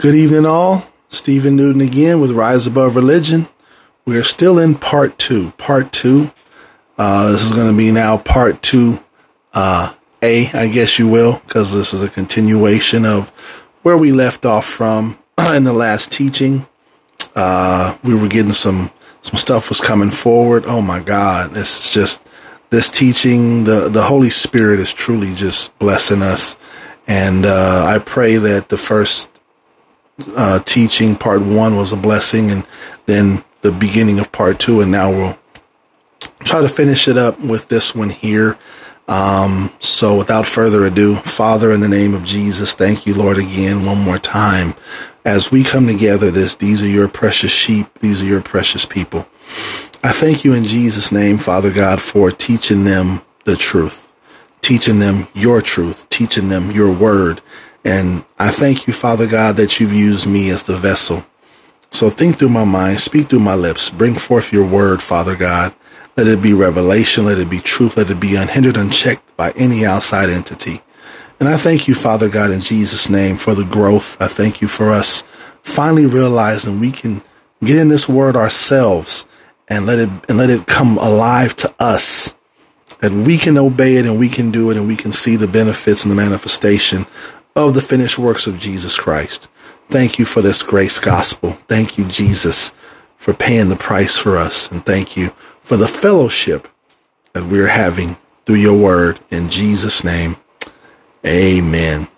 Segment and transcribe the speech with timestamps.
[0.00, 0.84] Good evening, all.
[1.10, 3.48] Stephen Newton again with Rise Above Religion.
[4.06, 5.50] We are still in part two.
[5.58, 6.30] Part two.
[6.96, 9.00] Uh, this is going to be now part two,
[9.52, 9.92] uh,
[10.22, 13.28] A, I guess you will, because this is a continuation of
[13.82, 15.18] where we left off from
[15.54, 16.66] in the last teaching.
[17.34, 18.90] Uh, we were getting some
[19.20, 20.64] some stuff was coming forward.
[20.66, 22.26] Oh my God, it's just
[22.70, 23.64] this teaching.
[23.64, 26.56] The the Holy Spirit is truly just blessing us,
[27.06, 29.30] and uh, I pray that the first
[30.36, 31.16] uh, teaching.
[31.16, 32.66] Part one was a blessing, and
[33.06, 35.38] then the beginning of part two, and now we'll
[36.40, 38.58] try to finish it up with this one here.
[39.08, 43.84] Um, so without further ado, Father, in the name of Jesus, thank you, Lord, again,
[43.84, 44.74] one more time.
[45.24, 47.86] As we come together, this, these are your precious sheep.
[47.98, 49.26] These are your precious people.
[50.02, 54.10] I thank you in Jesus' name, Father God, for teaching them the truth,
[54.62, 57.42] teaching them your truth, teaching them your word,
[57.84, 61.24] and I thank you, Father God, that you've used me as the vessel.
[61.90, 65.74] So think through my mind, speak through my lips, bring forth your word, Father God.
[66.16, 69.86] Let it be revelation, let it be truth, let it be unhindered, unchecked by any
[69.86, 70.82] outside entity.
[71.38, 74.20] And I thank you, Father God, in Jesus' name for the growth.
[74.20, 75.22] I thank you for us
[75.62, 77.22] finally realizing we can
[77.64, 79.26] get in this word ourselves
[79.68, 82.34] and let it and let it come alive to us
[83.00, 85.48] that we can obey it and we can do it and we can see the
[85.48, 87.06] benefits and the manifestation
[87.56, 89.48] of the finished works of Jesus Christ.
[89.88, 91.52] Thank you for this grace gospel.
[91.66, 92.72] Thank you, Jesus,
[93.16, 94.70] for paying the price for us.
[94.70, 95.30] And thank you
[95.62, 96.68] for the fellowship
[97.32, 99.20] that we're having through your word.
[99.30, 100.36] In Jesus' name,
[101.26, 102.08] amen.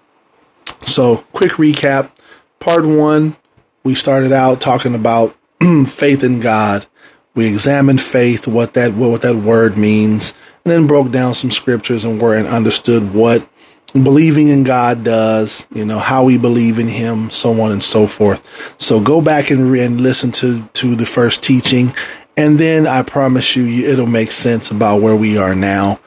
[0.84, 2.10] So, quick recap.
[2.58, 3.36] Part one,
[3.84, 5.36] we started out talking about
[5.86, 6.86] faith in God.
[7.34, 12.04] We examined faith, what that what that word means, and then broke down some scriptures
[12.04, 13.48] and were and understood what
[13.92, 18.06] believing in God does, you know, how we believe in Him, so on and so
[18.06, 18.74] forth.
[18.80, 21.92] So go back and, re- and listen to, to the first teaching.
[22.36, 26.00] And then I promise you, it'll make sense about where we are now.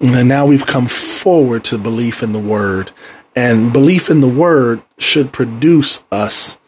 [0.00, 2.90] And now we've come forward to belief in the Word.
[3.34, 6.58] And belief in the Word should produce us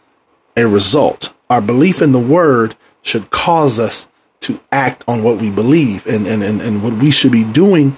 [0.57, 1.35] a result.
[1.49, 4.09] Our belief in the Word should cause us
[4.41, 7.97] to act on what we believe and, and, and, and what we should be doing.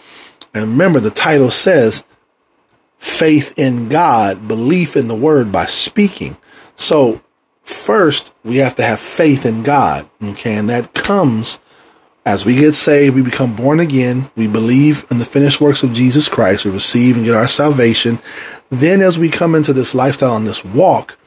[0.54, 2.04] And remember, the title says
[3.00, 6.36] faith in God, belief in the word by speaking.
[6.76, 7.20] So
[7.62, 10.08] first we have to have faith in God.
[10.22, 10.56] Okay.
[10.56, 11.58] And that comes
[12.26, 14.30] as we get saved, we become born again.
[14.36, 16.66] We believe in the finished works of Jesus Christ.
[16.66, 18.18] We receive and get our salvation.
[18.68, 21.18] Then as we come into this lifestyle and this walk,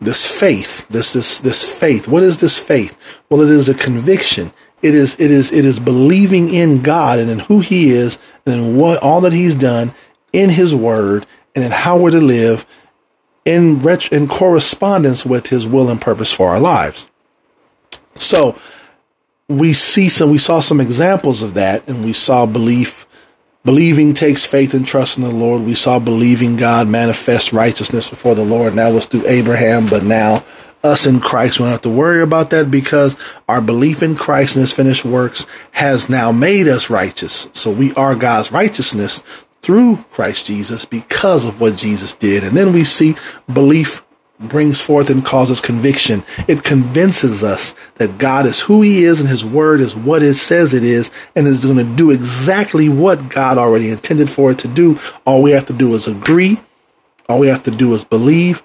[0.00, 2.96] this faith, this, this, this faith, what is this faith?
[3.28, 4.52] Well, it is a conviction.
[4.80, 8.54] It is, it is, it is believing in God and in who he is and
[8.54, 9.92] in what, all that he's done
[10.32, 12.66] in His Word and in how we're to live
[13.44, 17.08] in, ret- in correspondence with His will and purpose for our lives.
[18.16, 18.58] So
[19.48, 23.06] we see some, we saw some examples of that, and we saw belief.
[23.62, 25.62] Believing takes faith and trust in the Lord.
[25.62, 29.86] We saw believing God manifest righteousness before the Lord, and that was through Abraham.
[29.86, 30.44] But now,
[30.82, 33.16] us in Christ, we don't have to worry about that because
[33.48, 37.48] our belief in Christ and His finished works has now made us righteous.
[37.52, 39.22] So we are God's righteousness
[39.62, 42.44] through Christ Jesus because of what Jesus did.
[42.44, 43.16] And then we see
[43.52, 44.02] belief
[44.40, 46.24] brings forth and causes conviction.
[46.48, 50.34] It convinces us that God is who he is and his word is what it
[50.34, 54.58] says it is and is going to do exactly what God already intended for it
[54.60, 54.98] to do.
[55.26, 56.60] All we have to do is agree.
[57.28, 58.62] All we have to do is believe,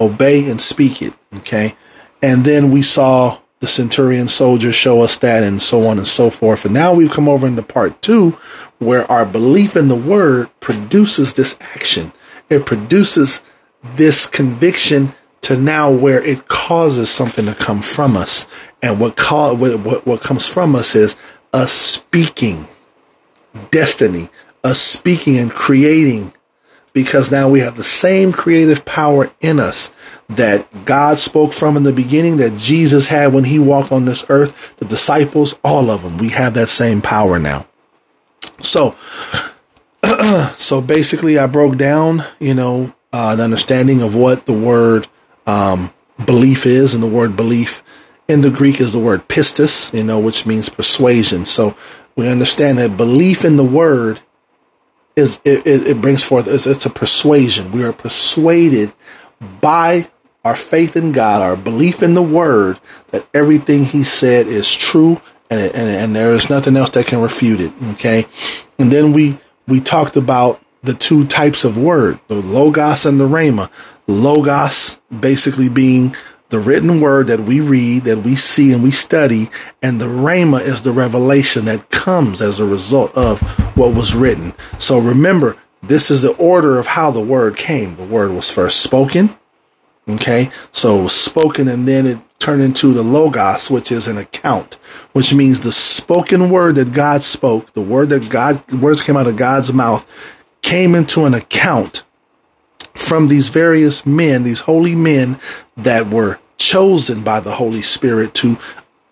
[0.00, 1.12] obey, and speak it.
[1.36, 1.76] Okay.
[2.22, 6.30] And then we saw the centurion soldiers show us that and so on and so
[6.30, 6.64] forth.
[6.64, 8.30] And now we've come over into part two
[8.78, 12.12] where our belief in the word produces this action.
[12.48, 13.42] It produces
[13.82, 18.46] this conviction to now where it causes something to come from us.
[18.82, 21.16] And what, call, what, what, comes from us is
[21.52, 22.68] us speaking
[23.70, 24.28] destiny,
[24.62, 26.32] us speaking and creating
[26.92, 29.90] because now we have the same creative power in us
[30.28, 34.24] that God spoke from in the beginning, that Jesus had when he walked on this
[34.28, 36.18] earth, the disciples, all of them.
[36.18, 37.66] We have that same power now.
[38.60, 38.94] So,
[40.58, 45.08] so basically, I broke down, you know, uh, the understanding of what the word
[45.46, 45.92] um,
[46.24, 47.82] belief is, and the word belief
[48.28, 51.46] in the Greek is the word pistis, you know, which means persuasion.
[51.46, 51.74] So
[52.16, 54.20] we understand that belief in the word
[55.16, 57.72] is it, it, brings forth it's, it's a persuasion.
[57.72, 58.92] We are persuaded
[59.60, 60.10] by
[60.44, 65.20] our faith in God, our belief in the Word, that everything He said is true,
[65.50, 67.72] and and, and there is nothing else that can refute it.
[67.92, 68.26] Okay,
[68.78, 73.28] and then we we talked about the two types of word, the logos and the
[73.28, 73.70] rhema.
[74.06, 76.14] Logos basically being
[76.50, 79.50] the written word that we read, that we see and we study,
[79.82, 83.40] and the Rhema is the revelation that comes as a result of
[83.76, 84.54] what was written.
[84.78, 87.96] So remember, this is the order of how the word came.
[87.96, 89.36] The word was first spoken.
[90.08, 90.50] Okay.
[90.72, 94.74] So spoken and then it turned into the Logos, which is an account,
[95.12, 99.26] which means the spoken word that God spoke, the word that God, words came out
[99.26, 100.06] of God's mouth,
[100.62, 102.04] came into an account
[102.94, 105.38] from these various men, these holy men
[105.76, 108.58] that were chosen by the Holy Spirit to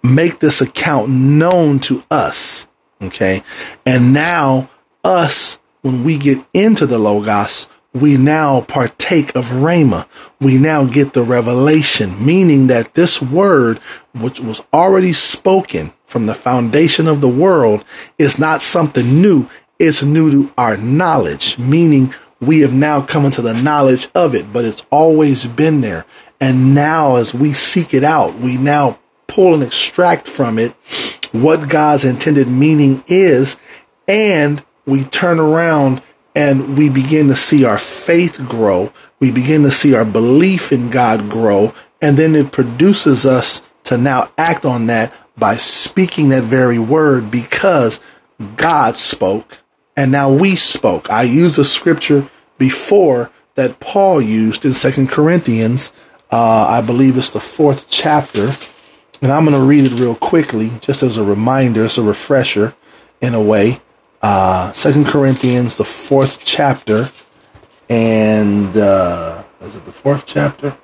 [0.02, 2.68] make this account known to us.
[3.02, 3.42] Okay.
[3.84, 4.70] And now,
[5.04, 7.68] us, when we get into the Logos,
[8.00, 10.06] we now partake of Rhema.
[10.40, 13.78] We now get the revelation, meaning that this word,
[14.14, 17.84] which was already spoken from the foundation of the world,
[18.18, 19.48] is not something new.
[19.78, 24.52] It's new to our knowledge, meaning we have now come into the knowledge of it,
[24.52, 26.04] but it's always been there.
[26.40, 30.74] And now, as we seek it out, we now pull and extract from it
[31.32, 33.58] what God's intended meaning is,
[34.06, 36.02] and we turn around
[36.36, 38.92] and we begin to see our faith grow.
[39.18, 43.96] We begin to see our belief in God grow, and then it produces us to
[43.96, 48.00] now act on that by speaking that very word because
[48.56, 49.62] God spoke
[49.96, 51.10] and now we spoke.
[51.10, 52.28] I used a scripture
[52.58, 55.90] before that Paul used in Second Corinthians.
[56.30, 58.50] Uh, I believe it's the fourth chapter,
[59.22, 62.74] and I'm going to read it real quickly, just as a reminder, it's a refresher
[63.22, 63.80] in a way.
[64.22, 67.10] Uh, Second Corinthians, the fourth chapter,
[67.88, 70.76] and uh, is it the fourth chapter?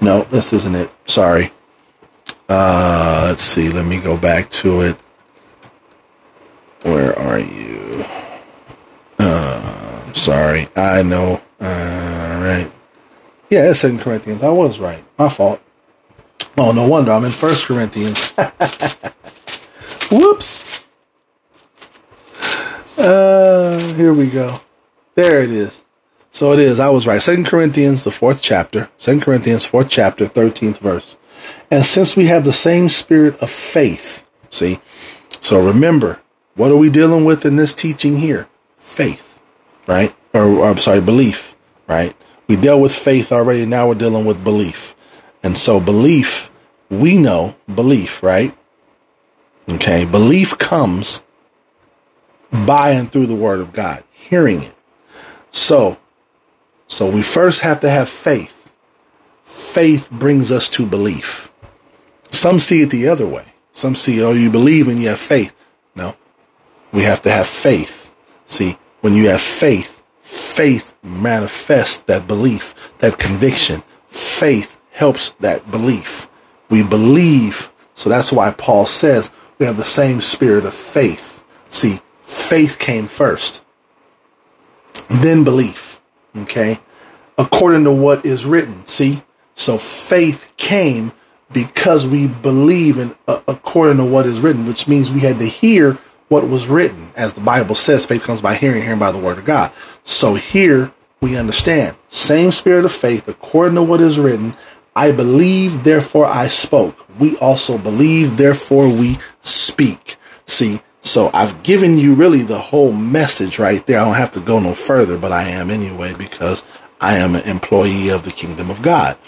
[0.00, 0.90] No, this isn't it.
[1.06, 1.50] Sorry.
[2.48, 3.70] Uh, let's see.
[3.70, 4.96] Let me go back to it.
[6.82, 8.04] Where are you?
[9.18, 10.66] Uh, sorry.
[10.74, 11.40] I know.
[11.60, 12.72] Uh, right.
[13.48, 14.42] Yeah, it's Second Corinthians.
[14.42, 15.04] I was right.
[15.18, 15.62] My fault.
[16.58, 18.34] Oh, no wonder I'm in First Corinthians.
[20.12, 20.84] Whoops.
[22.98, 24.60] Uh, here we go.
[25.14, 25.84] There it is.
[26.30, 26.78] So it is.
[26.78, 27.22] I was right.
[27.22, 28.90] Second Corinthians, the fourth chapter.
[28.98, 31.16] Second Corinthians, fourth chapter, thirteenth verse.
[31.70, 34.80] And since we have the same spirit of faith, see.
[35.40, 36.20] So remember,
[36.54, 38.48] what are we dealing with in this teaching here?
[38.78, 39.40] Faith,
[39.86, 40.14] right?
[40.34, 41.56] Or, or I'm sorry, belief,
[41.86, 42.14] right?
[42.46, 43.64] We dealt with faith already.
[43.64, 44.94] Now we're dealing with belief.
[45.42, 46.50] And so belief,
[46.90, 48.54] we know belief, right?
[49.68, 50.04] Okay.
[50.04, 51.22] Belief comes
[52.52, 54.74] by and through the word of God, hearing it.
[55.50, 55.98] So,
[56.86, 58.70] so we first have to have faith.
[59.44, 61.50] Faith brings us to belief.
[62.30, 63.46] Some see it the other way.
[63.72, 65.54] Some see, oh, you believe and you have faith.
[65.94, 66.16] No,
[66.92, 68.10] we have to have faith.
[68.46, 73.82] See, when you have faith, faith manifests that belief, that conviction.
[74.08, 76.28] Faith helps that belief.
[76.68, 77.72] We believe.
[77.94, 79.30] So that's why Paul says
[79.62, 81.40] we have the same spirit of faith.
[81.68, 83.64] See, faith came first,
[85.08, 86.00] then belief.
[86.36, 86.80] Okay.
[87.38, 88.84] According to what is written.
[88.86, 89.22] See,
[89.54, 91.12] so faith came
[91.52, 95.46] because we believe in uh, according to what is written, which means we had to
[95.46, 95.92] hear
[96.26, 97.12] what was written.
[97.14, 99.70] As the Bible says, faith comes by hearing, hearing by the word of God.
[100.02, 104.56] So here we understand same spirit of faith according to what is written.
[104.96, 107.06] I believe, therefore I spoke.
[107.18, 110.16] We also believe, therefore we speak.
[110.46, 114.00] See, so I've given you really the whole message right there.
[114.00, 116.64] I don't have to go no further, but I am anyway because
[117.00, 119.18] I am an employee of the kingdom of God.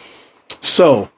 [0.60, 1.10] So,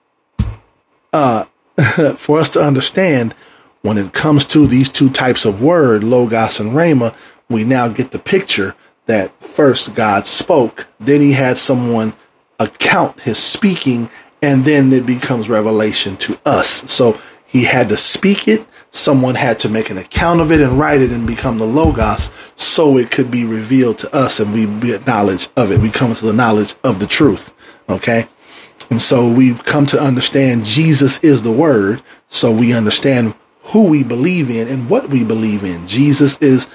[1.12, 1.44] uh,
[2.16, 3.34] for us to understand
[3.82, 7.14] when it comes to these two types of word, Logos and Rhema,
[7.48, 8.74] we now get the picture
[9.06, 12.14] that first God spoke, then he had someone
[12.58, 14.10] account his speaking,
[14.42, 16.68] and then it becomes revelation to us.
[16.90, 20.78] So he had to speak it, someone had to make an account of it and
[20.78, 24.66] write it and become the Logos so it could be revealed to us and we
[24.80, 25.80] get knowledge of it.
[25.80, 27.52] We come to the knowledge of the truth.
[27.88, 28.26] Okay.
[28.90, 32.02] And so we've come to understand Jesus is the word.
[32.28, 35.86] So we understand who we believe in and what we believe in.
[35.86, 36.68] Jesus is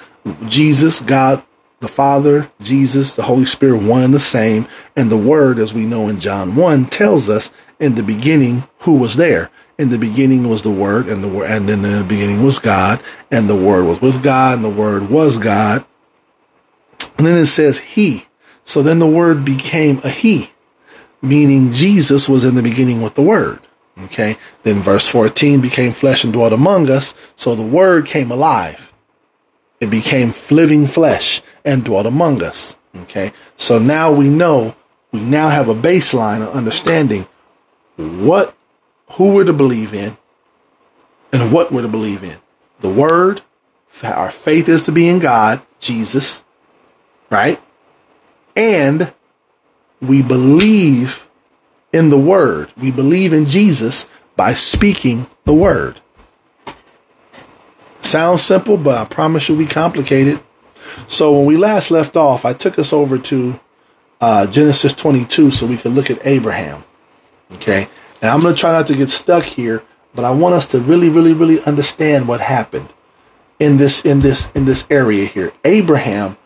[0.48, 1.44] Jesus, God
[1.82, 4.68] the Father, Jesus, the Holy Spirit, one and the same.
[4.96, 8.98] And the Word, as we know in John 1, tells us in the beginning who
[8.98, 9.50] was there.
[9.78, 13.02] In the beginning was the Word, and the Word, and in the beginning was God,
[13.30, 15.84] and the Word was with God, and the Word was God.
[17.18, 18.28] And then it says He.
[18.64, 20.52] So then the Word became a He,
[21.22, 23.60] meaning Jesus was in the beginning with the Word.
[24.06, 24.38] Okay.
[24.64, 27.14] Then verse 14 became flesh and dwelt among us.
[27.36, 28.92] So the word came alive.
[29.82, 32.78] It became living flesh and dwelt among us.
[32.96, 33.34] Okay.
[33.58, 34.76] So now we know,
[35.12, 37.28] we now have a baseline of understanding
[37.98, 38.56] what,
[39.14, 40.18] who we're to believe in
[41.34, 42.38] and what we're to believe in.
[42.80, 43.42] The word,
[44.04, 46.44] our faith is to be in God, Jesus,
[47.30, 47.62] right?
[48.56, 49.14] And
[50.02, 51.28] we believe
[51.94, 52.72] in the word.
[52.78, 56.02] We believe in Jesus by speaking the word.
[58.02, 60.42] Sounds simple, but I promise you we complicated.
[61.08, 63.60] So when we last left off, I took us over to
[64.20, 66.84] uh, Genesis 22 so we could look at Abraham.
[67.54, 67.88] Okay.
[68.22, 70.80] And I'm going to try not to get stuck here, but I want us to
[70.80, 72.94] really, really, really understand what happened
[73.60, 75.54] in this, in this, in this area here.
[75.64, 76.38] Abraham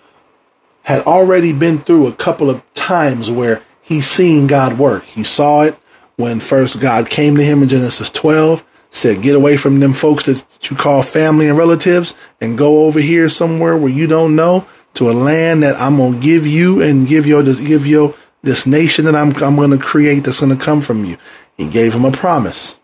[0.83, 5.03] had already been through a couple of times where he's seen God work.
[5.03, 5.77] He saw it
[6.15, 8.63] when first God came to him in Genesis 12
[8.95, 12.99] said, get away from them folks that you call family and relatives and go over
[12.99, 16.81] here somewhere where you don't know to a land that I'm going to give you
[16.81, 20.39] and give your, this, give your, this nation that I'm, I'm going to create that's
[20.39, 21.17] going to come from you.
[21.57, 22.79] He gave him a promise,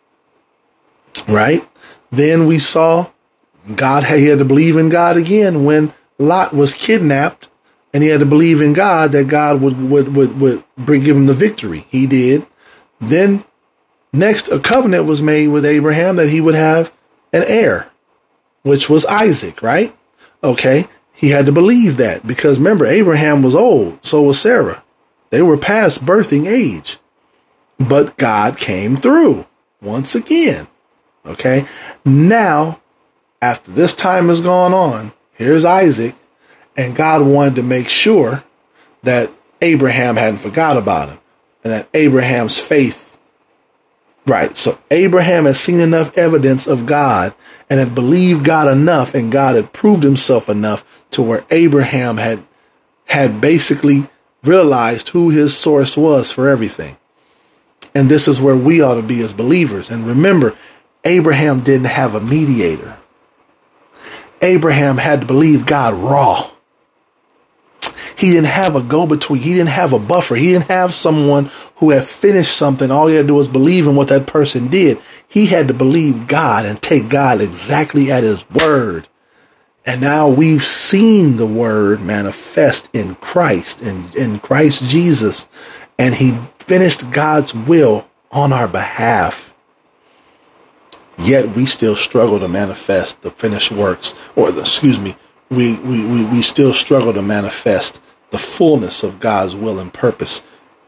[1.30, 1.66] right?
[2.12, 3.10] Then we saw
[3.76, 7.50] God, he had to believe in God again when Lot was kidnapped
[7.94, 11.16] and he had to believe in God that God would, would, would, would bring, give
[11.16, 11.86] him the victory.
[11.90, 12.46] He did.
[13.00, 13.46] Then
[14.14, 16.92] Next, a covenant was made with Abraham that he would have
[17.32, 17.90] an heir,
[18.64, 19.96] which was Isaac, right?
[20.44, 20.88] Okay.
[21.14, 24.84] He had to believe that because remember, Abraham was old, so was Sarah.
[25.30, 26.98] They were past birthing age.
[27.80, 29.46] But God came through
[29.82, 30.68] once again.
[31.26, 31.66] Okay.
[32.04, 32.82] Now,
[33.42, 36.16] after this time has gone on, here's Isaac,
[36.76, 38.44] and God wanted to make sure
[39.04, 41.20] that Abraham hadn't forgot about him
[41.64, 43.11] and that Abraham's faith
[44.28, 44.56] Right.
[44.56, 47.34] So Abraham had seen enough evidence of God
[47.70, 52.44] and had believed God enough and God had proved himself enough to where Abraham had
[53.06, 54.08] had basically
[54.44, 56.98] realized who his source was for everything.
[57.94, 59.90] And this is where we ought to be as believers.
[59.90, 60.56] And remember,
[61.04, 62.98] Abraham didn't have a mediator.
[64.42, 66.50] Abraham had to believe God raw.
[68.22, 69.42] He didn't have a go between.
[69.42, 70.36] He didn't have a buffer.
[70.36, 72.92] He didn't have someone who had finished something.
[72.92, 75.00] All he had to do was believe in what that person did.
[75.28, 79.08] He had to believe God and take God exactly at his word.
[79.88, 85.48] And now we've seen the word manifest in Christ, in, in Christ Jesus.
[85.98, 89.56] And he finished God's will on our behalf.
[91.18, 95.16] Yet we still struggle to manifest the finished works, or the, excuse me,
[95.50, 98.00] we, we, we, we still struggle to manifest
[98.32, 100.44] the fullness of God's will and purpose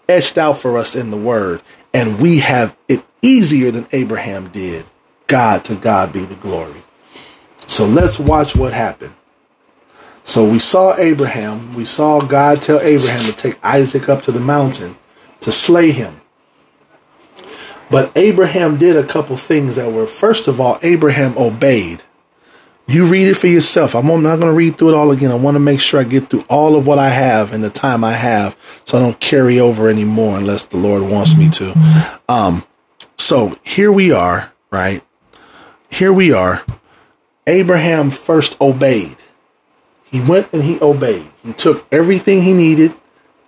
[0.10, 1.62] etched out for us in the word.
[1.94, 4.86] And we have it easier than Abraham did.
[5.28, 6.84] God to God be the glory.
[7.68, 9.14] So let's watch what happened.
[10.24, 14.40] So we saw Abraham, we saw God tell Abraham to take Isaac up to the
[14.40, 14.98] mountain
[15.42, 16.22] to slay him.
[17.90, 22.04] But Abraham did a couple things that were, first of all, Abraham obeyed.
[22.86, 23.96] You read it for yourself.
[23.96, 25.32] I'm not going to read through it all again.
[25.32, 27.70] I want to make sure I get through all of what I have in the
[27.70, 32.20] time I have so I don't carry over anymore unless the Lord wants me to.
[32.28, 32.66] Um,
[33.18, 35.02] so here we are, right?
[35.90, 36.66] Here we are.
[37.48, 39.16] Abraham first obeyed.
[40.04, 41.32] He went and he obeyed.
[41.42, 42.94] He took everything he needed.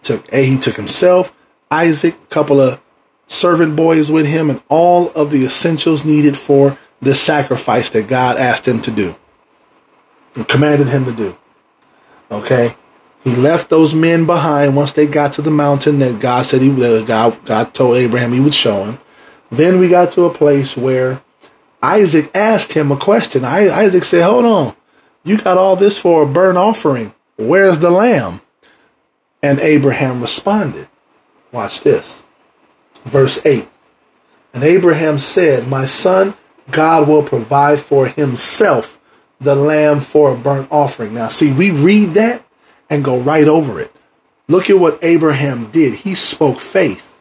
[0.01, 1.33] Took he took himself,
[1.71, 2.79] Isaac, a couple of
[3.27, 8.37] servant boys with him, and all of the essentials needed for this sacrifice that God
[8.37, 9.15] asked him to do
[10.43, 11.37] commanded him to do.
[12.29, 12.75] Okay?
[13.23, 16.69] He left those men behind once they got to the mountain that God said he
[16.69, 18.99] would, God, God told Abraham he would show him.
[19.49, 21.21] Then we got to a place where
[21.81, 23.45] Isaac asked him a question.
[23.45, 24.75] Isaac said, Hold on.
[25.23, 27.13] You got all this for a burnt offering.
[27.35, 28.41] Where's the lamb?
[29.41, 30.87] And Abraham responded.
[31.51, 32.25] Watch this.
[33.03, 33.67] Verse 8.
[34.53, 36.35] And Abraham said, My son,
[36.71, 38.99] God will provide for himself
[39.39, 41.13] the lamb for a burnt offering.
[41.13, 42.45] Now, see, we read that
[42.89, 43.91] and go right over it.
[44.47, 45.93] Look at what Abraham did.
[45.95, 47.11] He spoke faith.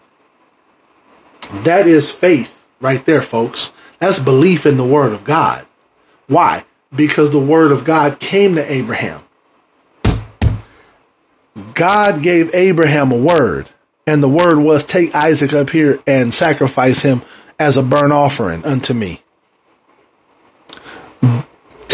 [1.62, 3.72] That is faith right there, folks.
[3.98, 5.66] That's belief in the word of God.
[6.26, 6.64] Why?
[6.94, 9.22] Because the word of God came to Abraham.
[11.74, 13.70] God gave Abraham a word,
[14.06, 17.22] and the word was take Isaac up here and sacrifice him
[17.58, 19.22] as a burnt offering unto me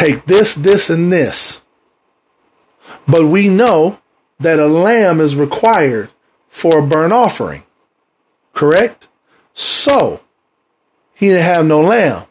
[0.01, 1.63] take this, this, and this.
[3.07, 3.99] But we know
[4.39, 6.11] that a lamb is required
[6.49, 7.65] for a burnt offering.
[8.55, 9.09] Correct?
[9.53, 10.21] So,
[11.15, 12.27] he didn't have no lamb.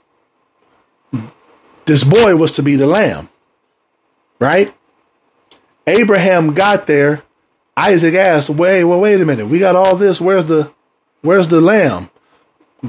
[1.86, 3.30] This boy was to be the lamb.
[4.40, 4.74] Right?
[5.86, 7.24] Abraham got there.
[7.76, 9.48] Isaac asked, "Wait, well, wait a minute.
[9.48, 10.20] We got all this.
[10.20, 10.72] Where's the,
[11.22, 12.10] where's the lamb?"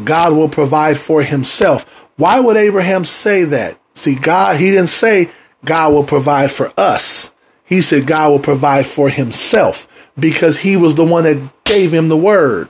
[0.04, 1.84] God will provide for Himself.
[2.16, 3.78] Why would Abraham say that?
[3.94, 5.30] See, God, He didn't say
[5.64, 7.32] God will provide for us.
[7.64, 12.08] He said God will provide for Himself because He was the one that gave him
[12.08, 12.68] the word.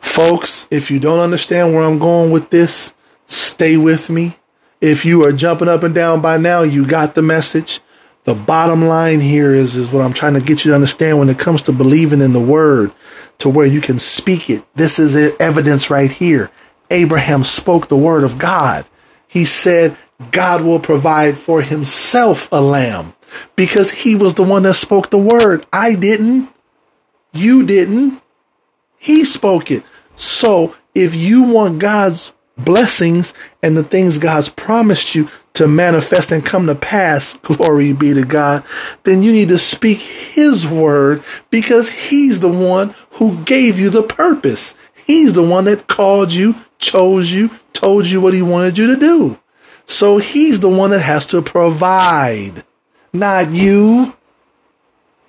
[0.00, 2.94] Folks, if you don't understand where I'm going with this,
[3.26, 4.36] stay with me.
[4.80, 7.80] If you are jumping up and down by now, you got the message.
[8.24, 11.28] The bottom line here is, is what I'm trying to get you to understand when
[11.28, 12.92] it comes to believing in the word
[13.38, 14.64] to where you can speak it.
[14.74, 16.50] This is evidence right here.
[16.92, 18.86] Abraham spoke the word of God.
[19.26, 19.96] He said,
[20.30, 23.14] God will provide for himself a lamb
[23.56, 25.66] because he was the one that spoke the word.
[25.72, 26.50] I didn't.
[27.32, 28.20] You didn't.
[28.98, 29.82] He spoke it.
[30.14, 33.32] So if you want God's blessings
[33.62, 38.24] and the things God's promised you to manifest and come to pass, glory be to
[38.24, 38.64] God,
[39.04, 44.02] then you need to speak His word because He's the one who gave you the
[44.02, 44.74] purpose.
[44.94, 48.96] He's the one that called you, chose you, told you what He wanted you to
[48.96, 49.38] do.
[49.86, 52.64] So He's the one that has to provide,
[53.12, 54.16] not you.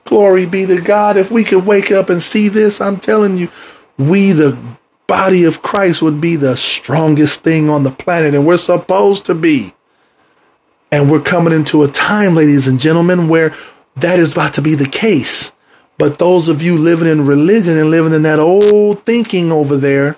[0.04, 1.16] Glory be to God.
[1.16, 3.50] If we could wake up and see this, I'm telling you,
[3.98, 4.58] we, the
[5.08, 9.36] body of Christ, would be the strongest thing on the planet, and we're supposed to
[9.36, 9.74] be.
[10.92, 13.56] And we're coming into a time, ladies and gentlemen, where
[13.96, 15.52] that is about to be the case.
[15.98, 20.18] But those of you living in religion and living in that old thinking over there,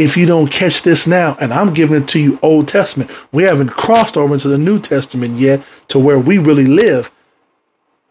[0.00, 3.42] if you don't catch this now, and I'm giving it to you Old Testament, we
[3.42, 7.10] haven't crossed over into the New Testament yet to where we really live.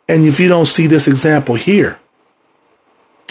[0.07, 1.99] And if you don't see this example here,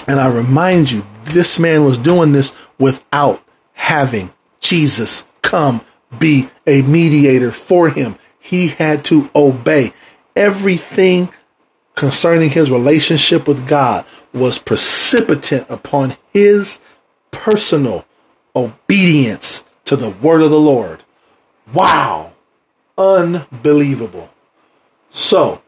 [0.09, 5.83] and I remind you, this man was doing this without having Jesus come
[6.19, 8.17] be a mediator for him.
[8.41, 9.93] He had to obey.
[10.35, 11.29] Everything
[11.95, 16.81] concerning his relationship with God was precipitant upon his
[17.31, 18.05] personal
[18.59, 21.03] obedience to the word of the Lord.
[21.73, 22.33] Wow.
[22.97, 24.31] Unbelievable.
[25.11, 25.63] So,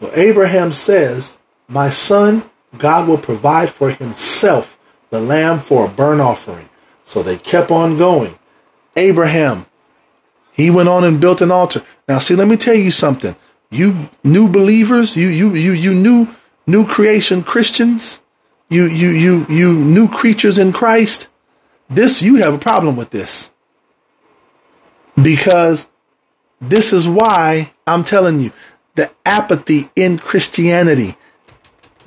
[0.00, 1.38] well, Abraham says,
[1.68, 4.78] My son, God will provide for himself
[5.10, 6.68] the lamb for a burnt offering.
[7.04, 8.38] So they kept on going.
[8.96, 9.66] Abraham,
[10.52, 11.82] he went on and built an altar.
[12.08, 13.34] Now, see, let me tell you something.
[13.70, 16.28] You new believers, you you you you new
[16.66, 18.20] new creation Christians,
[18.68, 21.28] you you you you new creatures in Christ.
[21.90, 23.50] This you have a problem with this.
[25.20, 25.88] Because
[26.60, 28.52] this is why I'm telling you
[28.94, 31.16] the apathy in Christianity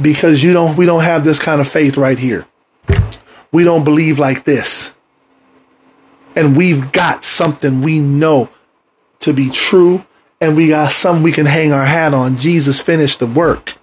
[0.01, 2.47] because you don't we don't have this kind of faith right here.
[3.51, 4.95] We don't believe like this.
[6.35, 8.49] And we've got something we know
[9.19, 10.05] to be true
[10.41, 12.37] and we got something we can hang our hat on.
[12.37, 13.73] Jesus finished the work.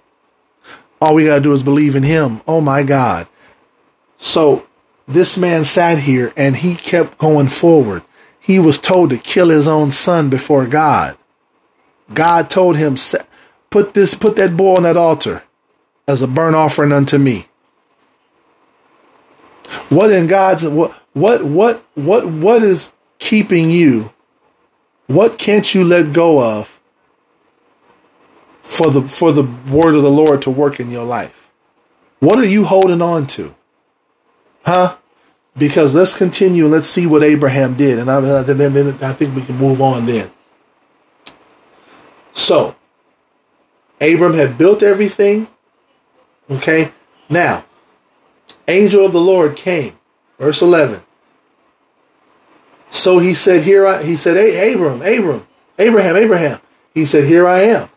[0.99, 2.41] All we got to do is believe in him.
[2.47, 3.27] Oh my God.
[4.17, 4.67] So
[5.13, 8.03] this man sat here and he kept going forward.
[8.39, 11.17] He was told to kill his own son before God.
[12.13, 12.97] God told him,
[13.69, 15.43] put this, put that boy on that altar
[16.07, 17.47] as a burnt offering unto me.
[19.89, 24.11] What in God's what what what what what is keeping you?
[25.07, 26.79] What can't you let go of
[28.61, 31.49] for the for the word of the Lord to work in your life?
[32.19, 33.55] What are you holding on to?
[34.65, 34.97] Huh?
[35.57, 39.13] Because let's continue and let's see what Abraham did, and I, uh, then, then I
[39.13, 40.31] think we can move on then.
[42.33, 42.75] So,
[43.99, 45.47] Abram had built everything.
[46.49, 46.91] Okay?
[47.29, 47.65] Now,
[48.67, 49.97] angel of the Lord came.
[50.39, 51.03] Verse 11.
[52.89, 56.59] So he said, Here I, he said, Hey, Abram, Abram, Abraham, Abraham.
[56.93, 57.89] He said, Here I am.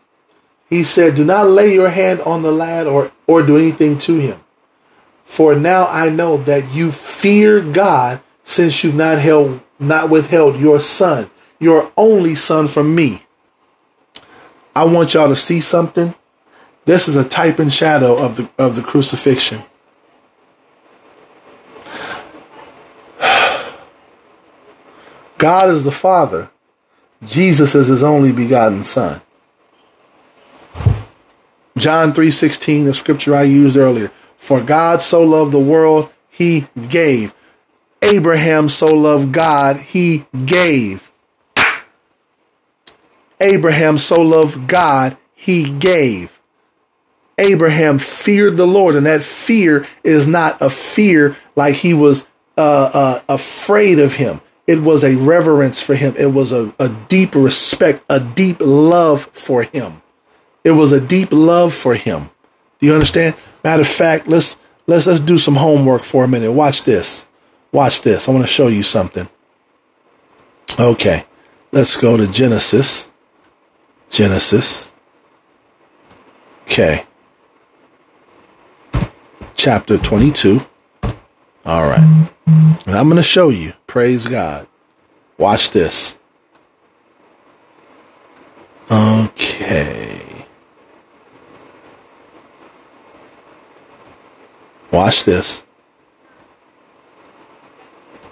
[0.69, 4.17] He said, Do not lay your hand on the lad or, or do anything to
[4.17, 4.39] him.
[5.25, 10.79] For now I know that you fear God since you've not held, not withheld your
[10.79, 13.23] son, your only son from me.
[14.75, 16.15] I want y'all to see something.
[16.85, 19.63] This is a type and shadow of the of the crucifixion.
[25.39, 26.51] God is the Father.
[27.23, 29.21] Jesus is his only begotten Son.
[31.77, 34.11] John 3:16, the scripture I used earlier.
[34.45, 37.33] For God so loved the world, he gave.
[38.03, 41.11] Abraham so loved God, he gave.
[43.41, 46.39] Abraham so loved God, he gave.
[47.39, 52.91] Abraham feared the Lord, and that fear is not a fear like he was uh,
[52.93, 54.41] uh, afraid of him.
[54.67, 56.13] It was a reverence for him.
[56.19, 60.03] It was a, a deep respect, a deep love for him.
[60.63, 62.29] It was a deep love for him.
[62.79, 63.33] Do you understand?
[63.65, 66.51] Matter of fact, let's let's let's do some homework for a minute.
[66.51, 67.25] Watch this.
[67.71, 68.29] Watch this.
[68.29, 69.27] I want to show you something.
[70.79, 71.25] Okay.
[71.71, 73.11] Let's go to Genesis.
[74.07, 74.93] Genesis.
[76.65, 77.05] Okay.
[79.55, 80.61] Chapter 22.
[81.65, 82.29] All right.
[82.45, 83.73] And I'm going to show you.
[83.87, 84.67] Praise God.
[85.39, 86.19] Watch this.
[88.91, 90.24] Okay.
[94.95, 95.65] Watch this.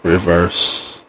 [0.02, 1.04] Reverse.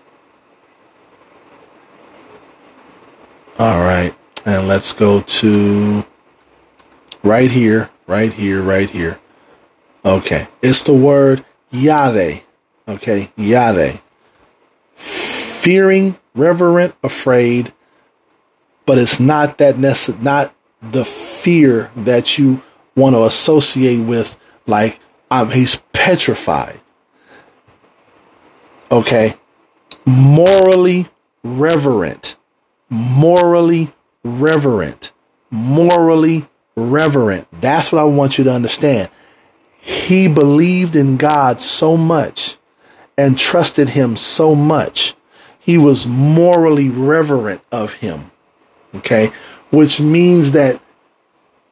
[3.56, 4.16] All right.
[4.44, 6.04] And let's go to
[7.22, 9.20] right here, right here, right here.
[10.04, 10.48] Okay.
[10.60, 12.42] It's the word yade.
[12.88, 13.30] Okay.
[13.38, 14.00] Yade.
[14.96, 17.72] Fearing, reverent, afraid,
[18.86, 22.60] but it's not that necess- not the fear that you
[22.96, 24.36] want to associate with
[24.66, 24.98] like
[25.40, 26.80] um, he's petrified.
[28.90, 29.34] Okay.
[30.06, 31.08] Morally
[31.42, 32.36] reverent.
[32.88, 33.92] Morally
[34.22, 35.12] reverent.
[35.50, 37.48] Morally reverent.
[37.60, 39.10] That's what I want you to understand.
[39.80, 42.56] He believed in God so much
[43.18, 45.14] and trusted him so much.
[45.58, 48.30] He was morally reverent of him.
[48.94, 49.32] Okay.
[49.70, 50.80] Which means that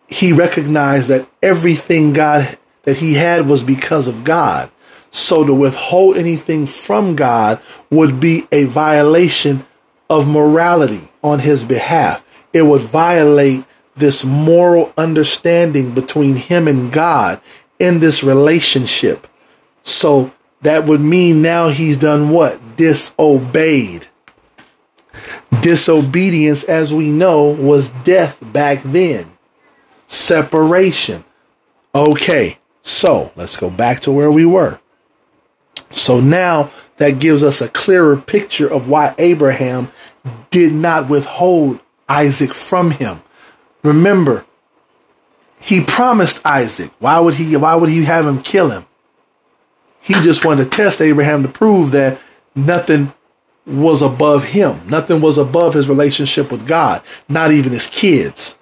[0.09, 4.71] he recognized that everything God that he had was because of God.
[5.11, 9.65] So to withhold anything from God would be a violation
[10.09, 12.25] of morality on his behalf.
[12.53, 13.65] It would violate
[13.97, 17.41] this moral understanding between him and God
[17.79, 19.27] in this relationship.
[19.83, 22.77] So that would mean now he's done what?
[22.77, 24.09] Disobeyed.
[25.61, 29.31] Disobedience, as we know, was death back then.
[30.07, 31.25] Separation.
[31.95, 34.81] Okay, so let's go back to where we were.
[35.91, 39.91] So now that gives us a clearer picture of why Abraham
[40.51, 43.23] did not withhold Isaac from him.
[43.83, 44.45] Remember,
[45.61, 46.91] he promised Isaac.
[46.99, 48.87] Why would he why would he have him kill him?
[50.01, 52.21] He just wanted to test Abraham to prove that
[52.57, 53.13] nothing
[53.65, 54.81] was above him.
[54.89, 58.59] Nothing was above his relationship with God, not even his kids.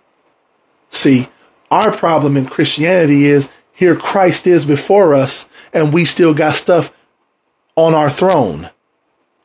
[0.90, 1.28] See,
[1.70, 6.92] our problem in Christianity is here Christ is before us and we still got stuff
[7.76, 8.68] on our throne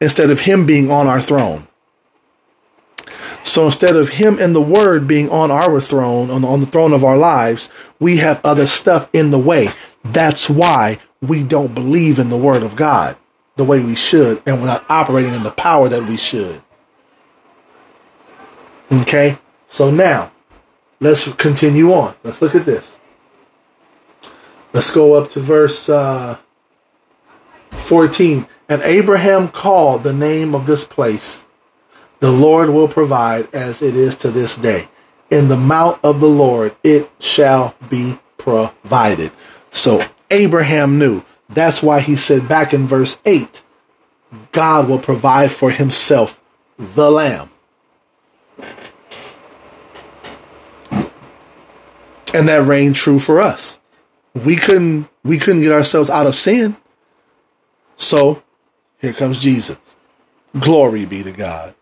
[0.01, 1.69] instead of him being on our throne.
[3.43, 6.91] So instead of him and the word being on our throne, on, on the throne
[6.91, 9.69] of our lives, we have other stuff in the way.
[10.03, 13.15] That's why we don't believe in the word of God
[13.55, 16.61] the way we should and we're not operating in the power that we should.
[18.91, 19.37] Okay?
[19.67, 20.33] So now,
[20.99, 22.15] let's continue on.
[22.21, 22.94] Let's look at this.
[24.75, 26.37] Let's go up to verse uh,
[27.71, 28.45] 14.
[28.67, 31.45] And Abraham called the name of this place,
[32.19, 34.89] the Lord will provide as it is to this day.
[35.31, 39.31] In the mount of the Lord it shall be provided.
[39.71, 41.23] So Abraham knew.
[41.47, 43.63] That's why he said back in verse 8,
[44.51, 46.41] God will provide for himself
[46.77, 47.49] the lamb.
[52.33, 53.79] And that reigned true for us.
[54.43, 56.75] We couldn't we couldn't get ourselves out of sin.
[57.95, 58.43] So
[58.99, 59.95] here comes Jesus.
[60.59, 61.73] Glory be to God.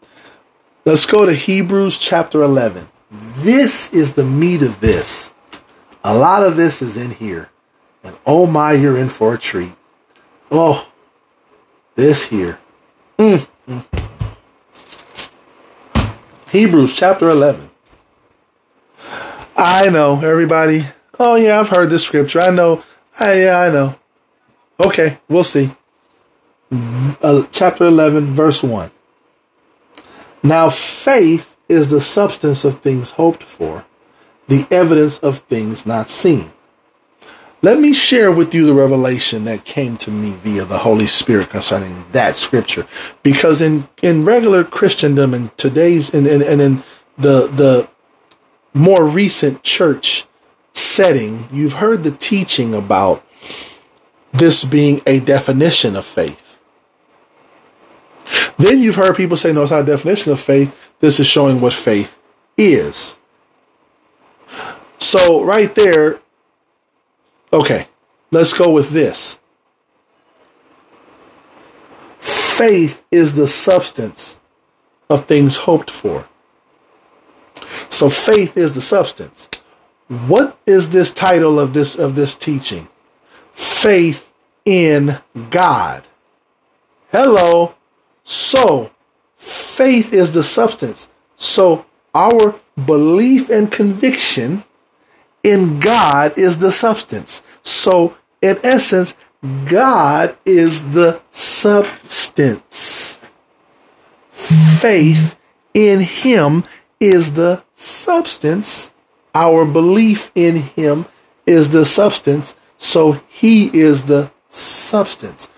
[0.85, 2.89] Let's go to Hebrews chapter 11.
[3.37, 5.33] This is the meat of this.
[6.03, 7.49] A lot of this is in here.
[8.03, 9.73] And oh my, you're in for a treat.
[10.51, 10.91] Oh,
[11.95, 12.59] this here.
[13.17, 13.85] Mm, mm.
[16.49, 17.69] Hebrews chapter 11.
[19.55, 20.83] I know, everybody.
[21.19, 22.41] Oh, yeah, I've heard this scripture.
[22.41, 22.83] I know.
[23.19, 23.95] I, yeah, I know.
[24.79, 25.71] Okay, we'll see.
[26.71, 28.89] Uh, chapter 11, verse 1.
[30.41, 33.85] Now, faith is the substance of things hoped for,
[34.47, 36.51] the evidence of things not seen.
[37.61, 41.49] Let me share with you the revelation that came to me via the Holy Spirit
[41.49, 42.85] concerning that scripture.
[43.21, 46.83] Because in, in regular Christendom and today's and, and, and in
[47.17, 47.87] the the
[48.73, 50.25] more recent church
[50.73, 53.23] setting, you've heard the teaching about
[54.31, 56.59] this being a definition of faith.
[58.57, 60.91] Then you've heard people say, no, it's not a definition of faith.
[60.99, 62.17] This is showing what faith
[62.57, 63.19] is.
[64.97, 66.21] So, right there,
[67.53, 67.87] Okay,
[68.31, 69.39] let's go with this.
[72.17, 74.39] Faith is the substance
[75.07, 76.27] of things hoped for.
[77.89, 79.49] So faith is the substance.
[80.13, 82.87] What is this title of this of this teaching?
[83.51, 84.31] Faith
[84.65, 86.03] in God.
[87.11, 87.75] Hello.
[88.23, 88.91] So
[89.37, 91.09] faith is the substance.
[91.35, 94.63] So our belief and conviction
[95.43, 97.41] in God is the substance.
[97.61, 99.15] So in essence,
[99.65, 103.19] God is the substance.
[104.31, 105.37] Faith
[105.73, 106.63] in Him
[106.99, 108.92] is the substance.
[109.33, 111.05] Our belief in Him
[111.45, 112.55] is the substance.
[112.77, 115.49] So He is the substance.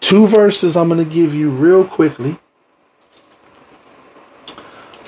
[0.00, 2.38] Two verses I'm going to give you real quickly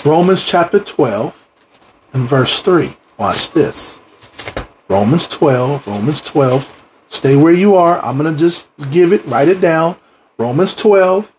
[0.05, 1.49] Romans chapter 12
[2.13, 2.97] and verse 3.
[3.17, 4.03] Watch this.
[4.89, 8.05] Romans 12, Romans 12 Stay where you are.
[8.05, 9.97] I'm going to just give it, write it down.
[10.37, 11.33] Romans 12,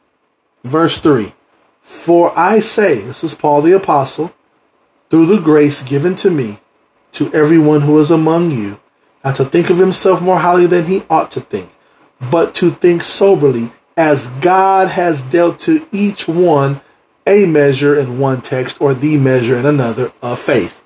[0.63, 1.33] verse 3.
[1.81, 4.33] For I say, this is Paul the Apostle,
[5.09, 6.59] through the grace given to me,
[7.13, 8.79] to everyone who is among you,
[9.23, 11.69] not to think of himself more highly than he ought to think,
[12.31, 16.81] but to think soberly, as God has dealt to each one
[17.27, 20.83] a measure in one text or the measure in another of faith.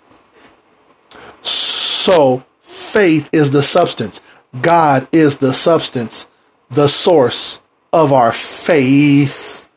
[1.42, 4.22] So, faith is the substance.
[4.62, 6.28] God is the substance,
[6.70, 9.70] the source of our faith.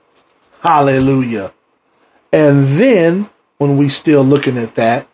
[0.63, 1.53] Hallelujah.
[2.33, 3.29] And then,
[3.63, 5.07] when we still looking at that,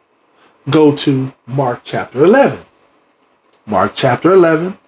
[0.71, 2.65] go to Mark chapter 11.
[3.67, 4.79] Mark chapter 11.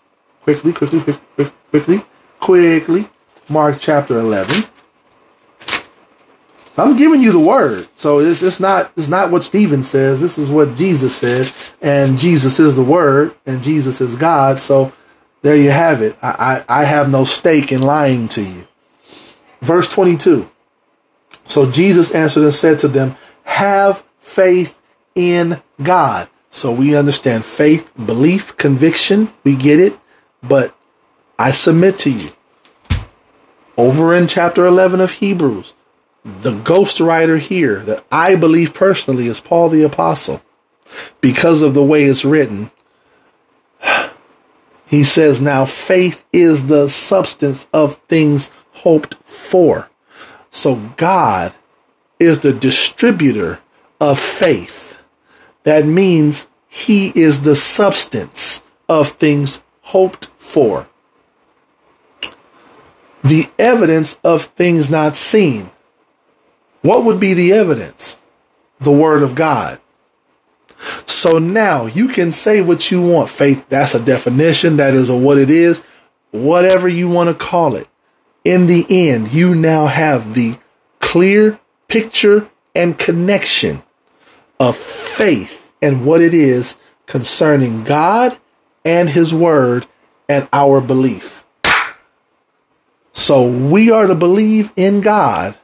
[0.43, 2.05] Quickly, quickly, quickly, quickly,
[2.41, 3.09] quickly.
[3.51, 4.65] Mark chapter 11.
[6.73, 7.89] So I'm giving you the word.
[7.97, 10.23] So it's, it's not it's not what Stephen says.
[10.23, 14.59] This is what Jesus said, and Jesus is the word, and Jesus is God.
[14.59, 14.93] So
[15.43, 16.17] there you have it.
[16.23, 18.67] I, I, I have no stake in lying to you.
[19.61, 20.49] Verse 22.
[21.45, 24.81] So Jesus answered and said to them, Have faith
[25.15, 26.29] in God.
[26.51, 29.33] So we understand faith, belief, conviction.
[29.45, 29.99] We get it.
[30.43, 30.75] But
[31.39, 32.31] I submit to you.
[33.77, 35.75] Over in chapter 11 of Hebrews,
[36.25, 40.43] the ghostwriter here that I believe personally is Paul the Apostle
[41.21, 42.71] because of the way it's written.
[44.87, 49.89] He says, Now faith is the substance of things hoped for.
[50.51, 51.55] So God
[52.21, 53.59] is the distributor
[54.01, 55.01] of faith.
[55.65, 60.89] That means He is the substance of things hoped for.
[63.23, 65.71] The evidence of things not seen.
[66.83, 68.19] What would be the evidence?
[68.81, 69.81] The Word of God.
[71.05, 73.29] So now you can say what you want.
[73.29, 74.77] Faith, that's a definition.
[74.77, 75.85] That is a what it is.
[76.31, 77.87] Whatever you want to call it.
[78.45, 80.57] In the end, you now have the
[81.01, 83.83] clear picture and connection
[84.59, 88.39] of faith and what it is concerning God
[88.85, 89.87] and His Word
[90.29, 91.45] and our belief.
[93.13, 95.59] So we are to believe in God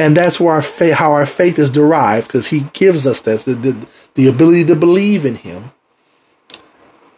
[0.00, 3.36] and that's where our faith, how our faith is derived, because He gives us the,
[3.36, 5.72] the, the ability to believe in Him.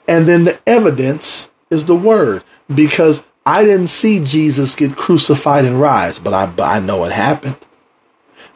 [0.08, 5.80] And then the evidence is the Word, because I didn't see Jesus get crucified and
[5.80, 7.56] rise, but I, but I know it happened.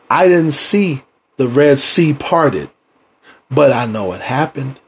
[0.08, 1.02] I didn't see
[1.36, 2.70] the Red Sea parted,
[3.50, 4.80] but I know it happened.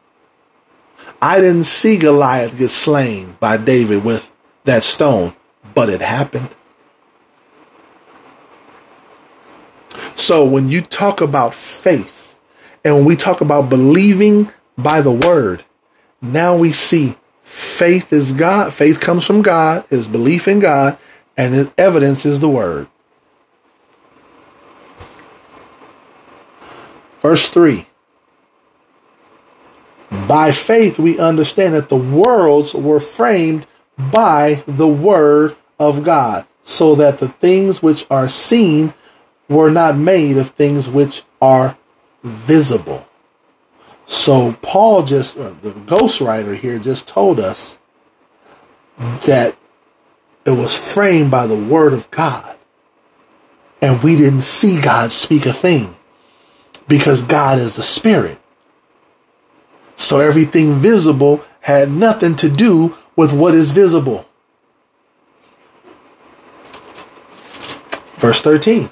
[1.20, 4.30] I didn't see Goliath get slain by David with
[4.64, 5.34] that stone,
[5.74, 6.50] but it happened.
[10.14, 12.38] So when you talk about faith
[12.84, 15.64] and when we talk about believing by the word,
[16.22, 17.16] now we see
[17.58, 18.72] faith is God.
[18.72, 20.96] Faith comes from God, is belief in God,
[21.36, 22.86] and the evidence is the word.
[27.20, 27.86] Verse 3
[30.28, 33.66] By faith, we understand that the worlds were framed
[33.98, 38.94] by the word of God, so that the things which are seen
[39.48, 41.76] were not made of things which are
[42.22, 43.07] visible.
[44.08, 47.78] So Paul just, uh, the ghostwriter here, just told us
[49.26, 49.54] that
[50.46, 52.56] it was framed by the word of God.
[53.82, 55.94] And we didn't see God speak a thing
[56.88, 58.38] because God is a spirit.
[59.94, 64.26] So everything visible had nothing to do with what is visible.
[68.16, 68.90] Verse 13.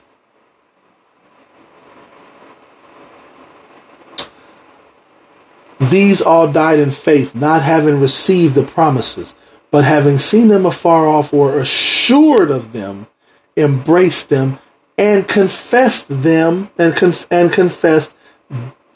[5.79, 9.35] These all died in faith, not having received the promises,
[9.71, 13.09] but having seen them afar off, were assured of them,
[13.57, 14.59] embraced them,
[14.99, 18.17] and confessed them and conf- and confessed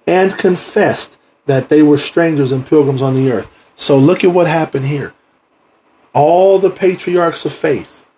[0.07, 3.51] and confessed that they were strangers and pilgrims on the earth.
[3.77, 5.13] So look at what happened here.
[6.13, 8.09] All the patriarchs of faith,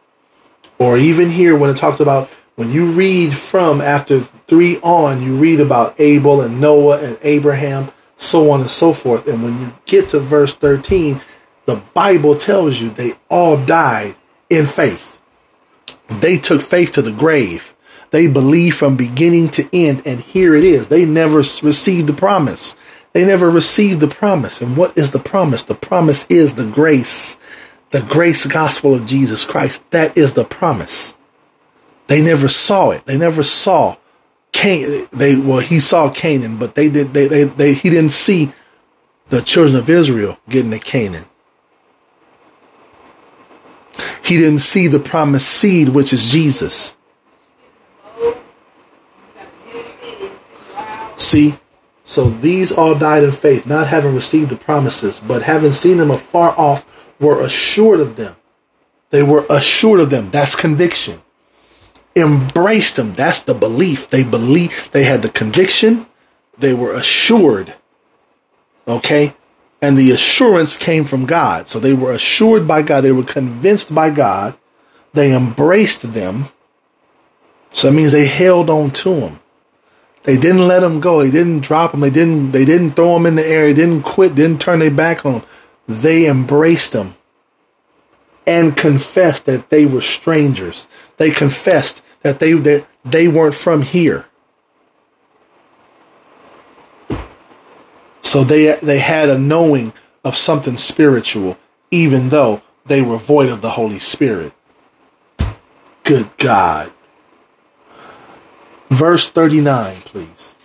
[0.78, 5.36] or even here when it talked about when you read from after three on, you
[5.36, 7.90] read about Abel and Noah and Abraham,
[8.22, 9.26] so on and so forth.
[9.26, 11.20] And when you get to verse 13,
[11.66, 14.14] the Bible tells you they all died
[14.48, 15.18] in faith.
[16.08, 17.74] They took faith to the grave.
[18.10, 20.88] They believed from beginning to end, and here it is.
[20.88, 22.76] They never received the promise.
[23.12, 24.60] They never received the promise.
[24.60, 25.62] And what is the promise?
[25.62, 27.38] The promise is the grace,
[27.90, 29.88] the grace gospel of Jesus Christ.
[29.90, 31.16] That is the promise.
[32.06, 33.04] They never saw it.
[33.06, 33.96] They never saw
[34.52, 35.08] Cain.
[35.10, 37.14] They well, he saw Canaan, but they did.
[37.14, 38.52] They, they, they he didn't see
[39.28, 41.24] the children of Israel getting to Canaan.
[44.24, 46.96] He didn't see the promised seed, which is Jesus.
[51.16, 51.54] See,
[52.04, 56.10] so these all died in faith, not having received the promises, but having seen them
[56.10, 56.84] afar off,
[57.20, 58.36] were assured of them.
[59.10, 60.30] They were assured of them.
[60.30, 61.22] That's conviction.
[62.14, 63.14] Embraced them.
[63.14, 64.08] That's the belief.
[64.08, 66.06] They believe they had the conviction.
[66.58, 67.74] They were assured.
[68.86, 69.34] Okay?
[69.80, 71.68] And the assurance came from God.
[71.68, 73.00] So they were assured by God.
[73.00, 74.56] They were convinced by God.
[75.12, 76.46] They embraced them.
[77.74, 79.40] So that means they held on to them.
[80.24, 81.22] They didn't let them go.
[81.22, 82.00] They didn't drop them.
[82.00, 82.52] They didn't.
[82.52, 83.66] They didn't throw them in the air.
[83.66, 84.34] They didn't quit.
[84.34, 85.42] Didn't turn their back on them.
[85.88, 87.14] They embraced them
[88.46, 90.86] and confessed that they were strangers.
[91.22, 94.26] They confessed that they that they weren't from here.
[98.22, 99.92] So they they had a knowing
[100.24, 101.58] of something spiritual,
[101.92, 104.52] even though they were void of the Holy Spirit.
[106.02, 106.90] Good God.
[108.90, 110.56] Verse 39, please.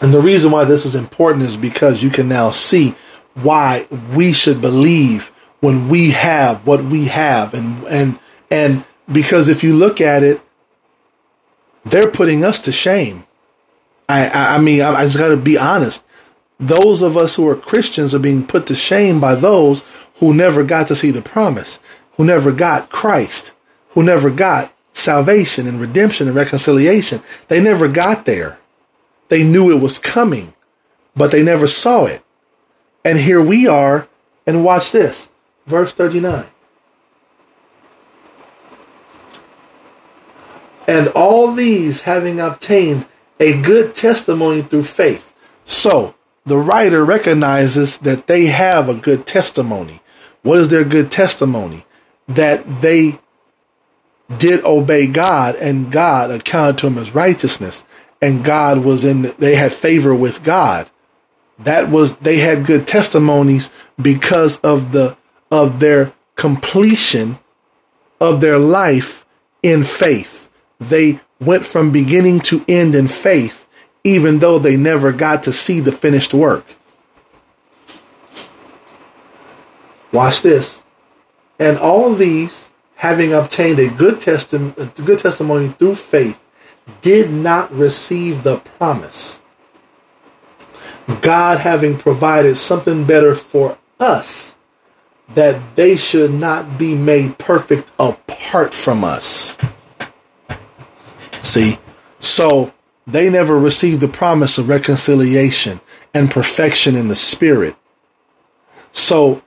[0.00, 2.94] And the reason why this is important is because you can now see
[3.34, 8.18] why we should believe when we have what we have and and
[8.50, 10.40] and because if you look at it
[11.84, 13.24] they're putting us to shame.
[14.08, 16.02] I i, I mean I, I just got to be honest.
[16.58, 19.84] Those of us who are christians are being put to shame by those
[20.16, 21.80] who never got to see the promise
[22.16, 23.54] who never got christ
[23.90, 27.22] who never got salvation and redemption and reconciliation.
[27.48, 28.58] They never got there.
[29.28, 30.54] They knew it was coming
[31.14, 32.22] but they never saw it.
[33.04, 34.08] And here we are
[34.46, 35.30] and watch this.
[35.66, 36.46] Verse 39.
[40.88, 43.06] And all these having obtained
[43.38, 45.32] a good testimony through faith.
[45.64, 46.14] So
[46.44, 50.00] the writer recognizes that they have a good testimony.
[50.42, 51.84] What is their good testimony?
[52.26, 53.20] That they
[54.38, 57.84] did obey God and God accounted to them as righteousness.
[58.20, 60.90] And God was in, the, they had favor with God.
[61.58, 65.16] That was, they had good testimonies because of the
[65.52, 67.38] of their completion
[68.18, 69.26] of their life
[69.62, 70.41] in faith.
[70.88, 73.68] They went from beginning to end in faith,
[74.04, 76.64] even though they never got to see the finished work.
[80.12, 80.82] Watch this.
[81.58, 86.44] And all these, having obtained a good, a good testimony through faith,
[87.00, 89.40] did not receive the promise.
[91.20, 94.56] God having provided something better for us
[95.34, 99.56] that they should not be made perfect apart from us.
[101.42, 101.78] See?
[102.20, 102.72] So
[103.06, 105.80] they never received the promise of reconciliation
[106.14, 107.76] and perfection in the spirit.
[108.92, 109.42] So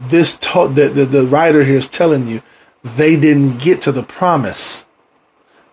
[0.00, 2.42] this to- the, the, the writer here is telling you
[2.82, 4.86] they didn't get to the promise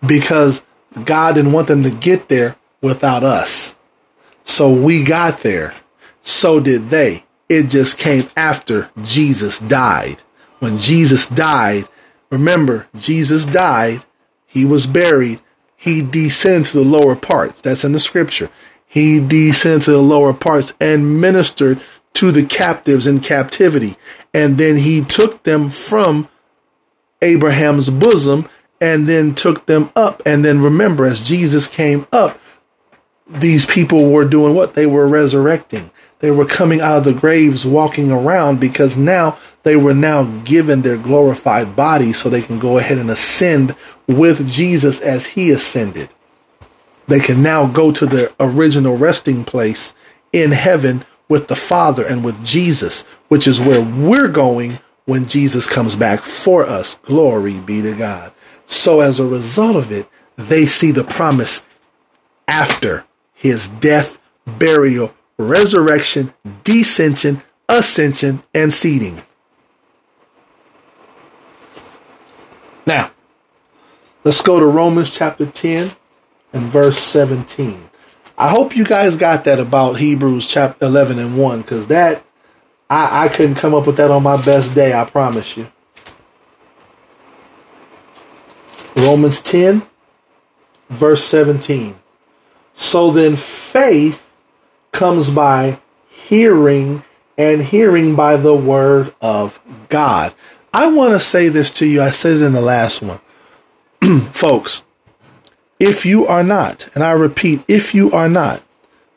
[0.06, 0.64] because
[1.04, 3.76] God didn't want them to get there without us.
[4.44, 5.74] So we got there.
[6.22, 7.26] So did they.
[7.50, 10.22] It just came after Jesus died.
[10.60, 11.88] When Jesus died,
[12.30, 14.04] remember, Jesus died,
[14.48, 15.42] he was buried,
[15.86, 17.62] he descended to the lower parts.
[17.62, 18.50] That's in the scripture.
[18.88, 21.80] He descended to the lower parts and ministered
[22.14, 23.96] to the captives in captivity.
[24.34, 26.28] And then he took them from
[27.22, 28.50] Abraham's bosom
[28.82, 30.24] and then took them up.
[30.26, 32.40] And then remember, as Jesus came up,
[33.28, 34.74] these people were doing what?
[34.74, 35.92] They were resurrecting.
[36.18, 40.84] They were coming out of the graves walking around because now they were now given
[40.84, 43.76] their glorified bodies so they can go ahead and ascend
[44.08, 46.08] with Jesus as he ascended.
[47.08, 49.96] They can now go to their original resting place
[50.32, 55.68] in heaven with the Father and with Jesus, which is where we're going when Jesus
[55.68, 56.96] comes back for us.
[57.00, 58.34] Glory be to God.
[58.66, 61.66] So as a result of it, they see the promise
[62.48, 63.04] after
[63.34, 69.24] his death, burial, resurrection, descension, ascension, and seating.
[72.86, 73.12] Now,
[74.24, 75.92] let's go to Romans chapter 10
[76.54, 77.90] and verse 17.
[78.38, 82.24] I hope you guys got that about Hebrews chapter 11 and 1 because that,
[82.90, 85.72] I, I couldn't come up with that on my best day, I promise you.
[88.96, 89.84] Romans 10,
[90.90, 91.96] verse 17.
[92.74, 94.32] So then faith
[94.92, 97.04] comes by hearing,
[97.38, 99.60] and hearing by the word of
[99.90, 100.34] God.
[100.76, 102.02] I want to say this to you.
[102.02, 103.22] I said it in the last one.
[104.34, 104.84] Folks,
[105.80, 108.62] if you are not, and I repeat, if you are not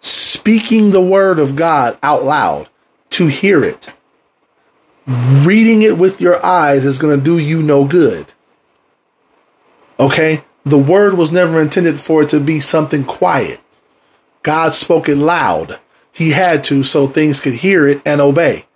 [0.01, 2.69] speaking the word of God out loud
[3.11, 3.93] to hear it,
[5.05, 8.33] reading it with your eyes is going to do you no good.
[9.99, 10.45] Okay?
[10.63, 13.59] The word was never intended for it to be something quiet.
[14.45, 15.81] God spoke it loud.
[16.13, 18.68] He had to so things could hear it and obey.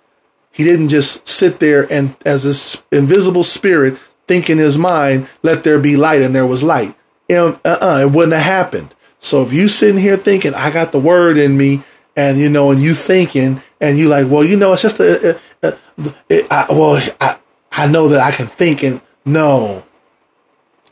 [0.53, 5.65] He didn't just sit there and, as this invisible spirit, think in his mind, let
[5.65, 6.95] there be light, and there was light.
[7.31, 8.95] Uh uh it wouldn't have happened.
[9.19, 11.83] So if you sitting here thinking, I got the word in me,
[12.17, 15.41] and you know, and you thinking, and you like, well, you know, it's just a,
[15.63, 17.39] well, I,
[17.71, 19.85] I know that I can think, and no,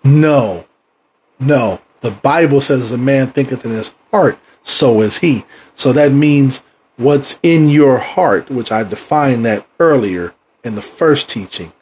[0.02, 0.64] no,
[1.38, 1.80] no.
[2.00, 5.44] The Bible says, as a man thinketh in his heart, so is he.
[5.74, 6.62] So that means
[7.00, 11.72] what's in your heart, which I defined that earlier in the first teaching.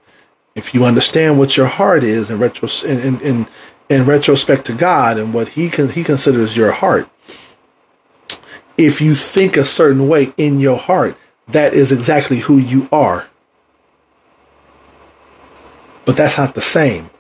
[0.55, 3.47] If you understand what your heart is in, retro, in, in,
[3.89, 7.11] in retrospect to God and what he, he considers your heart,
[8.77, 11.17] if you think a certain way in your heart,
[11.49, 13.27] that is exactly who you are.
[16.05, 17.11] But that's not the same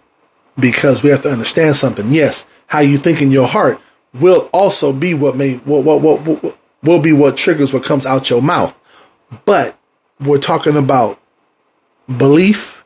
[0.58, 2.12] because we have to understand something.
[2.12, 3.80] Yes, how you think in your heart
[4.14, 8.06] will also be what may what what what, what will be what triggers what comes
[8.06, 8.78] out your mouth.
[9.44, 9.78] But
[10.20, 11.20] we're talking about
[12.16, 12.84] belief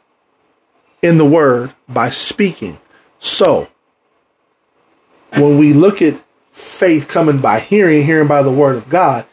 [1.03, 2.79] in the word by speaking.
[3.19, 3.69] So
[5.31, 6.21] when we look at
[6.53, 9.27] faith coming by hearing, hearing by the word of God,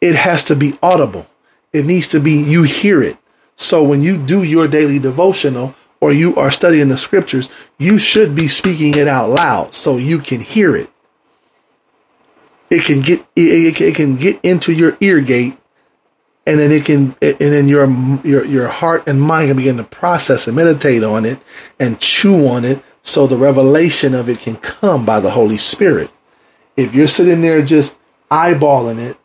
[0.00, 1.26] it has to be audible.
[1.72, 3.16] It needs to be you hear it.
[3.56, 8.34] So when you do your daily devotional or you are studying the scriptures, you should
[8.34, 10.90] be speaking it out loud so you can hear it.
[12.72, 15.58] It can get it, it can get into your ear gate,
[16.46, 17.86] and then it can and then your
[18.24, 21.38] your your heart and mind can begin to process and meditate on it
[21.78, 26.10] and chew on it, so the revelation of it can come by the Holy Spirit.
[26.74, 27.98] If you're sitting there just
[28.30, 29.18] eyeballing it,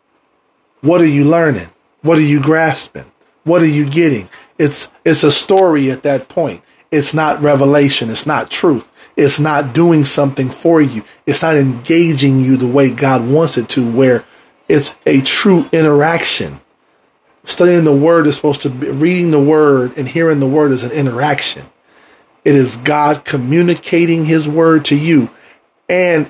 [0.82, 1.70] what are you learning?
[2.02, 3.10] What are you grasping?
[3.45, 4.28] What are you getting?
[4.58, 6.62] It's it's a story at that point.
[6.91, 8.10] It's not revelation.
[8.10, 8.91] It's not truth.
[9.18, 11.03] It's not doing something for you.
[11.26, 14.24] It's not engaging you the way God wants it to, where
[14.70, 16.61] it's a true interaction.
[17.43, 20.84] Studying the word is supposed to be reading the word and hearing the word is
[20.84, 21.65] an interaction.
[22.45, 25.32] It is God communicating his word to you.
[25.89, 26.30] And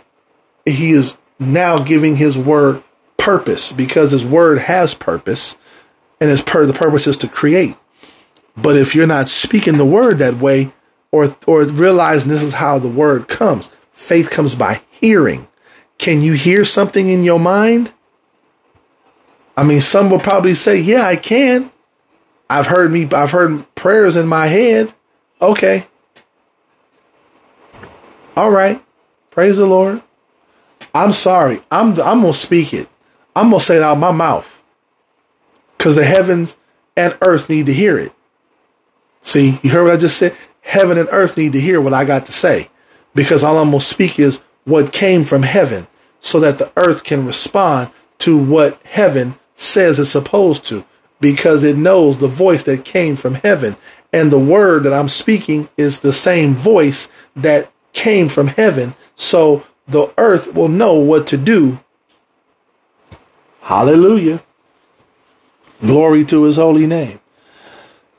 [0.65, 2.83] he is now giving his word
[3.17, 5.57] purpose because his word has purpose
[6.21, 7.75] and his per the purpose is to create.
[8.55, 10.71] But if you're not speaking the word that way,
[11.11, 15.47] or or realizing this is how the word comes, faith comes by hearing.
[15.97, 17.91] Can you hear something in your mind?
[19.55, 21.71] I mean, some will probably say, "Yeah, I can."
[22.49, 23.07] I've heard me.
[23.11, 24.93] I've heard prayers in my head.
[25.41, 25.87] Okay.
[28.35, 28.83] All right.
[29.31, 30.01] Praise the Lord.
[30.93, 31.61] I'm sorry.
[31.71, 32.87] I'm I'm gonna speak it.
[33.35, 34.53] I'm gonna say it out of my mouth.
[35.77, 36.57] Cause the heavens
[36.95, 38.11] and earth need to hear it.
[39.21, 40.35] See, you heard what I just said?
[40.67, 42.69] Heaven and earth need to hear what I got to say
[43.15, 45.87] because all I'm going to speak is what came from heaven
[46.19, 47.89] so that the earth can respond
[48.19, 50.83] to what heaven says it's supposed to
[51.21, 53.77] because it knows the voice that came from heaven.
[54.11, 58.93] And the word that I'm speaking is the same voice that came from heaven.
[59.15, 61.79] So the earth will know what to do.
[63.61, 64.41] Hallelujah.
[65.79, 67.21] Glory to his holy name.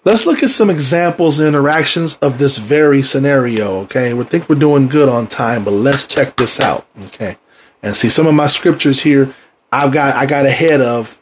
[0.08, 3.80] Let's look at some examples and interactions of this very scenario.
[3.80, 6.86] Okay, we think we're doing good on time, but let's check this out.
[7.08, 7.36] Okay,
[7.82, 9.34] and see some of my scriptures here.
[9.70, 11.20] I've got I got ahead of,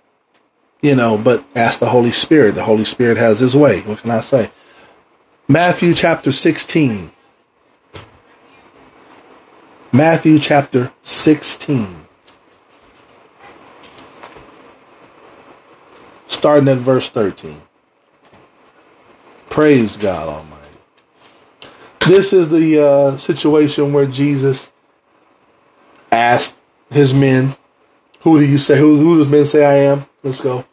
[0.83, 2.55] you know, but ask the Holy Spirit.
[2.55, 3.81] The Holy Spirit has His way.
[3.81, 4.53] What can I say?
[5.49, 7.11] Matthew chapter sixteen.
[9.91, 12.05] Matthew chapter sixteen.
[16.29, 17.63] Starting at verse 13.
[19.57, 20.79] Praise God Almighty.
[22.01, 24.71] this is the uh, situation where Jesus
[26.13, 26.59] asked
[26.91, 27.57] his men,
[28.21, 28.79] "Who do you say?
[28.79, 30.67] Who, who does men say I am?" Let's go.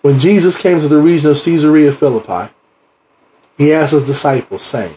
[0.00, 2.50] When Jesus came to the region of Caesarea Philippi,
[3.58, 4.96] he asked his disciples, saying,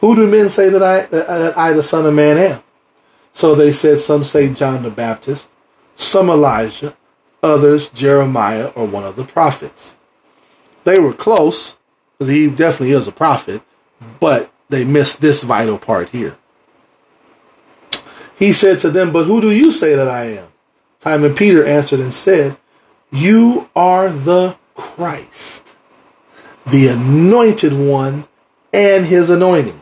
[0.00, 2.64] "Who do men say that I that I, the Son of Man, am?"
[3.30, 5.52] So they said, "Some say John the Baptist,
[5.94, 6.96] some Elijah,
[7.44, 9.94] others Jeremiah or one of the prophets."
[10.82, 11.76] They were close
[12.18, 13.62] because he definitely is a prophet,
[14.20, 16.36] but they missed this vital part here.
[18.36, 20.48] He said to them, But who do you say that I am?
[20.98, 22.56] Simon Peter answered and said,
[23.10, 25.74] You are the Christ,
[26.66, 28.26] the anointed one,
[28.72, 29.80] and his anointing,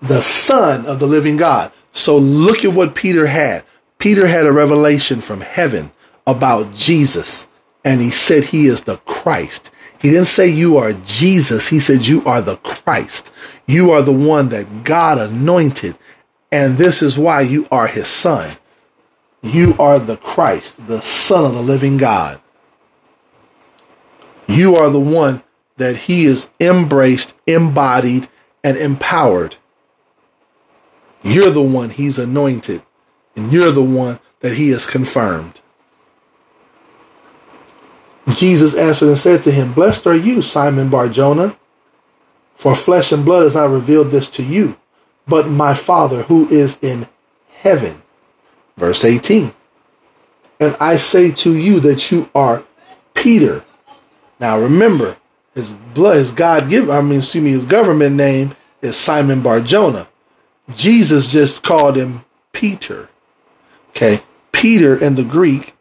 [0.00, 1.72] the Son of the living God.
[1.90, 3.64] So look at what Peter had.
[3.98, 5.92] Peter had a revelation from heaven
[6.26, 7.48] about Jesus,
[7.84, 9.70] and he said he is the Christ.
[10.02, 11.68] He didn't say you are Jesus.
[11.68, 13.32] He said you are the Christ.
[13.66, 15.96] You are the one that God anointed.
[16.50, 18.56] And this is why you are his son.
[19.42, 22.40] You are the Christ, the son of the living God.
[24.48, 25.42] You are the one
[25.76, 28.28] that he is embraced, embodied,
[28.64, 29.56] and empowered.
[31.22, 32.82] You're the one he's anointed,
[33.36, 35.61] and you're the one that he has confirmed.
[38.28, 41.56] Jesus answered and said to him, Blessed are you, Simon Barjona,
[42.54, 44.76] for flesh and blood has not revealed this to you,
[45.26, 47.08] but my Father who is in
[47.50, 48.02] heaven.
[48.76, 49.52] Verse 18.
[50.60, 52.64] And I say to you that you are
[53.14, 53.64] Peter.
[54.38, 55.16] Now remember,
[55.54, 60.08] his blood, his God given, I mean, excuse me, his government name is Simon Barjona.
[60.70, 63.08] Jesus just called him Peter.
[63.90, 64.22] Okay.
[64.52, 65.74] Peter in the Greek,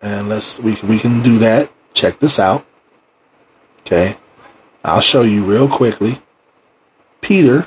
[0.00, 1.70] and let's we we can do that.
[1.98, 2.64] Check this out.
[3.80, 4.16] Okay.
[4.84, 6.22] I'll show you real quickly.
[7.20, 7.66] Peter,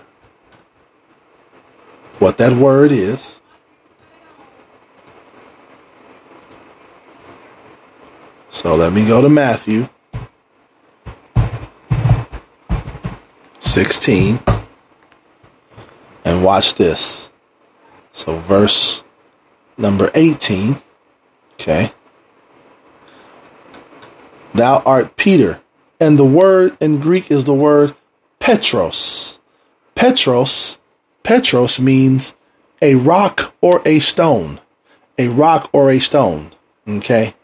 [2.18, 3.42] what that word is.
[8.50, 9.90] So let me go to Matthew
[13.60, 14.40] 16
[16.24, 17.34] and watch this.
[18.14, 19.04] So, verse
[19.78, 20.78] number 18.
[21.56, 21.92] Okay.
[24.54, 25.62] Thou art Peter.
[25.99, 27.95] And the word in Greek is the word
[28.39, 29.39] Petros.
[29.95, 30.80] Petros,
[31.24, 32.36] Petros means
[32.82, 34.60] a rock or a stone.
[35.18, 36.52] A rock or a stone.
[36.88, 37.36] Okay.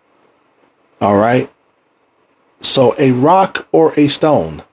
[0.99, 1.51] All right.
[2.59, 4.63] So a rock or a stone.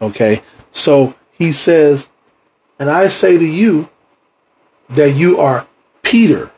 [0.00, 0.42] Okay.
[0.70, 2.10] So he says,
[2.78, 3.88] and I say to you
[4.90, 5.66] that you are
[6.02, 6.50] Peter,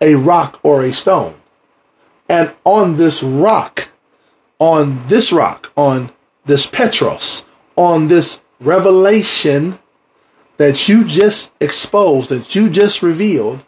[0.00, 1.34] a rock or a stone.
[2.28, 3.91] And on this rock,
[4.62, 6.08] on this rock, on
[6.44, 7.44] this Petros,
[7.74, 9.80] on this revelation
[10.56, 13.64] that you just exposed, that you just revealed,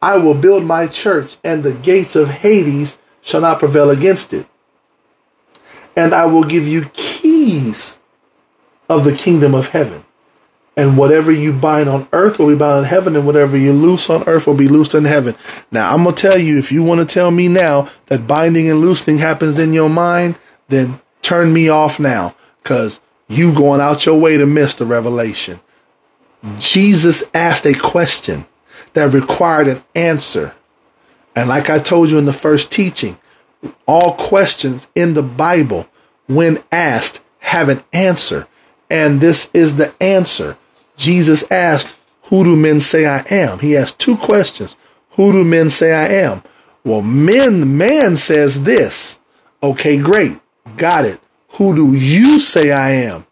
[0.00, 4.46] I will build my church, and the gates of Hades shall not prevail against it.
[5.94, 7.98] And I will give you keys
[8.88, 10.02] of the kingdom of heaven.
[10.74, 14.08] And whatever you bind on earth will be bound in heaven, and whatever you loose
[14.08, 15.34] on earth will be loosed in heaven.
[15.70, 18.70] Now, I'm going to tell you if you want to tell me now that binding
[18.70, 20.36] and loosening happens in your mind,
[20.68, 25.60] then turn me off now because you going out your way to miss the revelation.
[26.58, 28.46] Jesus asked a question
[28.94, 30.54] that required an answer.
[31.36, 33.18] And like I told you in the first teaching,
[33.86, 35.88] all questions in the Bible,
[36.28, 38.46] when asked, have an answer.
[38.90, 40.58] And this is the answer.
[40.96, 43.58] Jesus asked, Who do men say I am?
[43.60, 44.76] He asked two questions.
[45.12, 46.42] Who do men say I am?
[46.84, 49.20] Well, men, man says this.
[49.62, 50.38] Okay, great.
[50.76, 51.20] Got it.
[51.50, 53.26] Who do you say I am?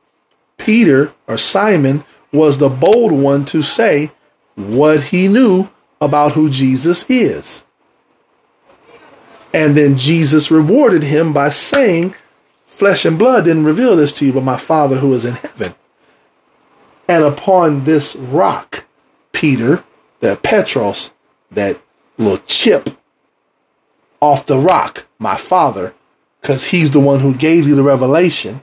[0.56, 4.12] Peter or Simon was the bold one to say
[4.54, 5.68] what he knew
[6.00, 7.64] about who Jesus is.
[9.52, 12.14] And then Jesus rewarded him by saying,
[12.66, 15.74] Flesh and blood didn't reveal this to you, but my Father who is in heaven.
[17.10, 18.84] And upon this rock,
[19.32, 19.82] Peter,
[20.20, 21.12] that Petros,
[21.50, 21.82] that
[22.18, 22.90] little chip
[24.20, 25.92] off the rock, my father,
[26.40, 28.62] because he's the one who gave you the revelation.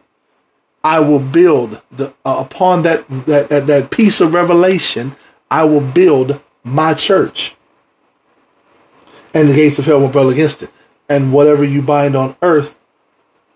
[0.82, 5.18] I will build the uh, upon that, that that that piece of revelation.
[5.52, 7.58] I will build my church,
[9.34, 10.72] and the gates of hell will rebel against it.
[11.10, 12.82] And whatever you bind on earth,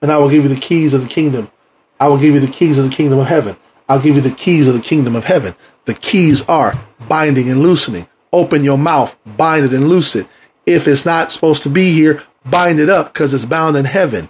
[0.02, 1.50] and I will give you the keys of the kingdom.
[1.98, 3.56] I will give you the keys of the kingdom of heaven.
[3.92, 5.54] I'll give you the keys of the kingdom of heaven.
[5.84, 8.08] The keys are binding and loosening.
[8.32, 10.28] Open your mouth, bind it and loose it.
[10.66, 14.30] If it's not supposed to be here, bind it up because it's bound in heaven.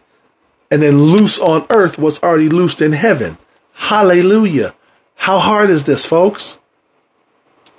[0.72, 3.38] And then loose on earth what's already loosed in heaven.
[3.74, 4.74] Hallelujah.
[5.14, 6.58] How hard is this, folks?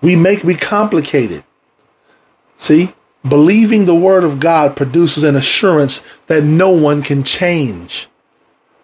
[0.00, 1.42] We make we complicate it.
[2.58, 2.94] See,
[3.28, 8.06] believing the word of God produces an assurance that no one can change.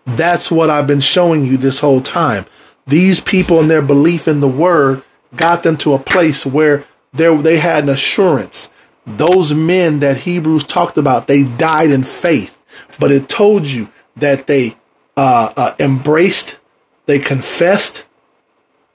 [0.05, 2.47] That's what I've been showing you this whole time.
[2.89, 5.03] These people and their belief in the word
[5.37, 8.71] got them to a place where they, had an assurance.
[9.07, 12.59] Those men that Hebrews talked about, they died in faith,
[12.99, 14.77] but it told you that they
[15.19, 16.59] uh, uh, embraced,
[17.05, 18.07] they confessed,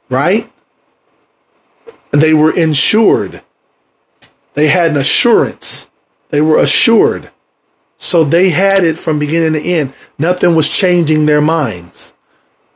[0.10, 0.52] right?
[2.12, 3.44] And they were insured.
[4.56, 5.91] They had an assurance.
[6.30, 7.30] They were assured.
[7.98, 9.94] So they had it from beginning to end.
[10.18, 12.12] Nothing was changing their minds.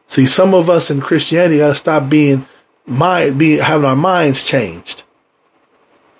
[0.07, 2.45] See, some of us in Christianity got to stop being
[2.85, 5.03] mind, being having our minds changed,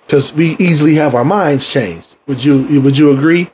[0.06, 2.16] because we easily have our minds changed.
[2.26, 3.50] Would you Would you agree?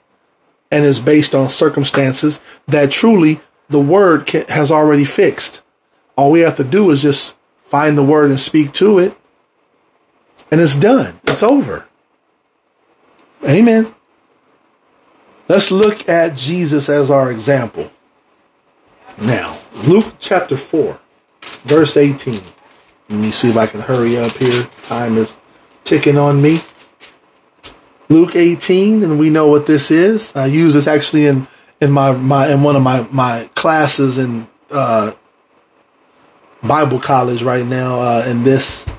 [0.71, 5.63] And it's based on circumstances that truly the word can, has already fixed.
[6.17, 9.17] All we have to do is just find the word and speak to it,
[10.51, 11.21] and it's done.
[11.25, 11.87] It's over.
[13.45, 13.95] Amen.
[15.49, 17.91] Let's look at Jesus as our example.
[19.19, 20.99] Now, Luke chapter 4,
[21.65, 22.41] verse 18.
[23.09, 24.65] Let me see if I can hurry up here.
[24.83, 25.39] Time is
[25.83, 26.59] ticking on me.
[28.09, 30.35] Luke 18, and we know what this is.
[30.37, 31.49] I use this actually in
[31.81, 35.13] in my, my in one of my my classes in uh,
[36.63, 38.01] Bible college right now.
[38.01, 38.91] Uh, in this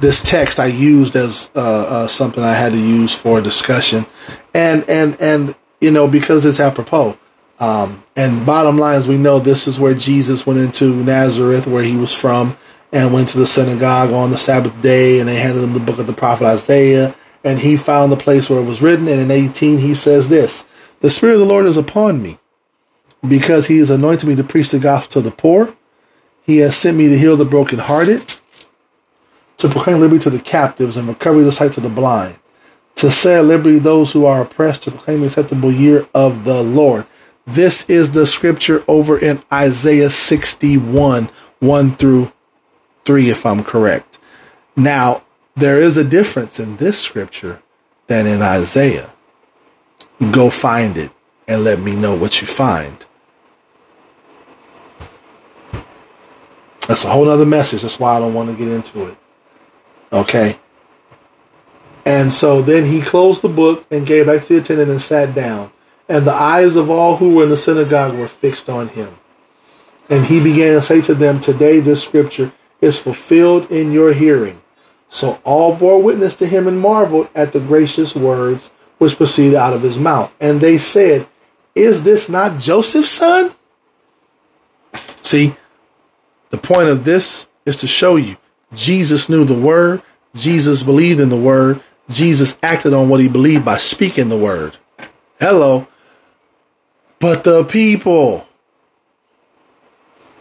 [0.00, 4.04] this text, I used as uh, uh something I had to use for discussion,
[4.52, 7.16] and and and you know because it's apropos.
[7.58, 11.82] Um, and bottom line is, we know this is where Jesus went into Nazareth, where
[11.82, 12.56] he was from,
[12.92, 15.98] and went to the synagogue on the Sabbath day, and they handed him the book
[15.98, 19.08] of the prophet Isaiah, and he found the place where it was written.
[19.08, 20.66] And in 18, he says this
[21.00, 22.38] The Spirit of the Lord is upon me,
[23.26, 25.74] because he has anointed me to preach the gospel to the poor.
[26.42, 28.36] He has sent me to heal the brokenhearted,
[29.56, 32.38] to proclaim liberty to the captives, and recovery of the sight to the blind,
[32.96, 36.62] to set at liberty those who are oppressed, to proclaim the acceptable year of the
[36.62, 37.06] Lord.
[37.46, 41.30] This is the scripture over in Isaiah 61,
[41.60, 42.32] 1 through
[43.04, 44.18] 3, if I'm correct.
[44.74, 45.22] Now,
[45.54, 47.62] there is a difference in this scripture
[48.08, 49.12] than in Isaiah.
[50.32, 51.12] Go find it
[51.46, 53.06] and let me know what you find.
[56.88, 57.82] That's a whole other message.
[57.82, 59.16] That's why I don't want to get into it.
[60.12, 60.58] Okay.
[62.04, 65.34] And so then he closed the book and gave back to the attendant and sat
[65.34, 65.72] down.
[66.08, 69.16] And the eyes of all who were in the synagogue were fixed on him.
[70.08, 74.62] And he began to say to them, Today this scripture is fulfilled in your hearing.
[75.08, 79.72] So all bore witness to him and marveled at the gracious words which proceeded out
[79.72, 80.34] of his mouth.
[80.40, 81.26] And they said,
[81.74, 83.52] Is this not Joseph's son?
[85.22, 85.56] See,
[86.50, 88.36] the point of this is to show you
[88.72, 90.02] Jesus knew the word,
[90.34, 94.76] Jesus believed in the word, Jesus acted on what he believed by speaking the word.
[95.40, 95.88] Hello.
[97.18, 98.46] But the people,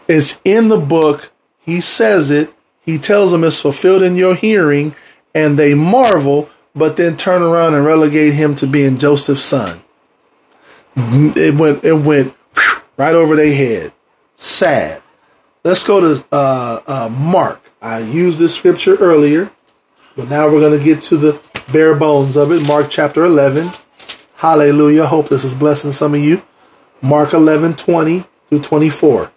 [0.08, 1.32] it's in the book.
[1.62, 2.54] He says it.
[2.82, 4.96] He tells them it's fulfilled in your hearing,
[5.34, 9.82] and they marvel, but then turn around and relegate him to being Joseph's son.
[10.96, 12.36] It went, it went
[12.98, 13.94] right over their head.
[14.38, 15.02] Sad.
[15.64, 17.62] Let's go to uh, uh, Mark.
[17.82, 19.52] I used this scripture earlier,
[20.16, 21.42] but now we're going to get to the
[21.74, 22.68] bare bones of it.
[22.68, 23.70] Mark chapter 11.
[24.36, 25.08] Hallelujah.
[25.08, 26.44] Hope this is blessing some of you.
[27.02, 29.32] Mark 11, 20 through 24.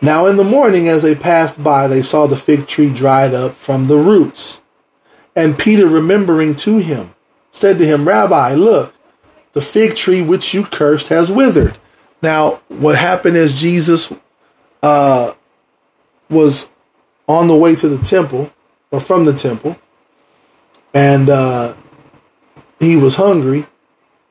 [0.00, 3.54] Now in the morning, as they passed by, they saw the fig tree dried up
[3.54, 4.62] from the roots.
[5.34, 7.14] And Peter, remembering to him,
[7.50, 8.94] said to him, Rabbi, look,
[9.52, 11.78] the fig tree which you cursed has withered.
[12.22, 14.12] Now, what happened is Jesus
[14.82, 15.34] uh,
[16.28, 16.70] was
[17.26, 18.52] on the way to the temple,
[18.90, 19.78] or from the temple,
[20.94, 21.74] and uh,
[22.80, 23.66] he was hungry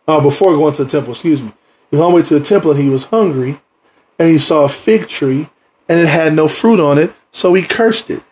[0.07, 1.51] uh, before going to the temple, excuse me.
[1.89, 3.59] He was on the way to the temple and he was hungry
[4.19, 5.49] and he saw a fig tree
[5.89, 8.23] and it had no fruit on it, so he cursed it.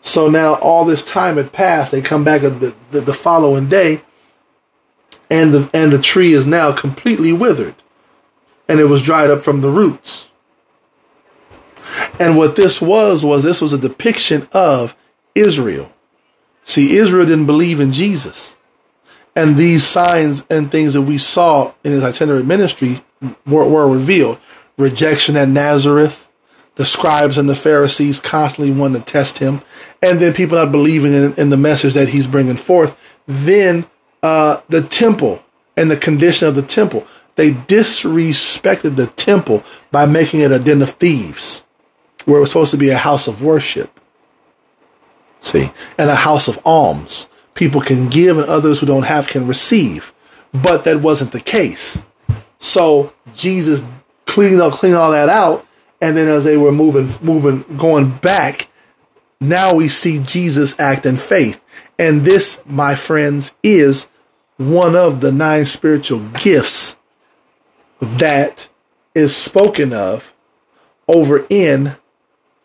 [0.00, 1.92] So now all this time had passed.
[1.92, 4.02] They come back the, the, the following day
[5.30, 7.74] and the, and the tree is now completely withered
[8.68, 10.30] and it was dried up from the roots.
[12.18, 14.94] And what this was, was this was a depiction of
[15.34, 15.92] Israel.
[16.64, 18.56] See, Israel didn't believe in Jesus.
[19.36, 23.02] And these signs and things that we saw in his itinerant ministry
[23.46, 24.38] were, were revealed.
[24.76, 26.28] Rejection at Nazareth,
[26.76, 29.62] the scribes and the Pharisees constantly wanting to test him,
[30.02, 32.98] and then people not believing in, in the message that he's bringing forth.
[33.26, 33.86] Then
[34.22, 35.42] uh, the temple
[35.76, 37.06] and the condition of the temple.
[37.36, 41.64] They disrespected the temple by making it a den of thieves.
[42.24, 43.98] where it was supposed to be a house of worship.
[45.40, 47.28] See, and a house of alms.
[47.60, 50.14] People can give and others who don't have can receive.
[50.50, 52.02] But that wasn't the case.
[52.56, 53.86] So Jesus
[54.24, 55.66] cleaned up, cleaned all that out.
[56.00, 58.68] And then as they were moving, moving, going back,
[59.42, 61.62] now we see Jesus act in faith.
[61.98, 64.08] And this, my friends, is
[64.56, 66.96] one of the nine spiritual gifts
[68.00, 68.70] that
[69.14, 70.32] is spoken of
[71.06, 71.96] over in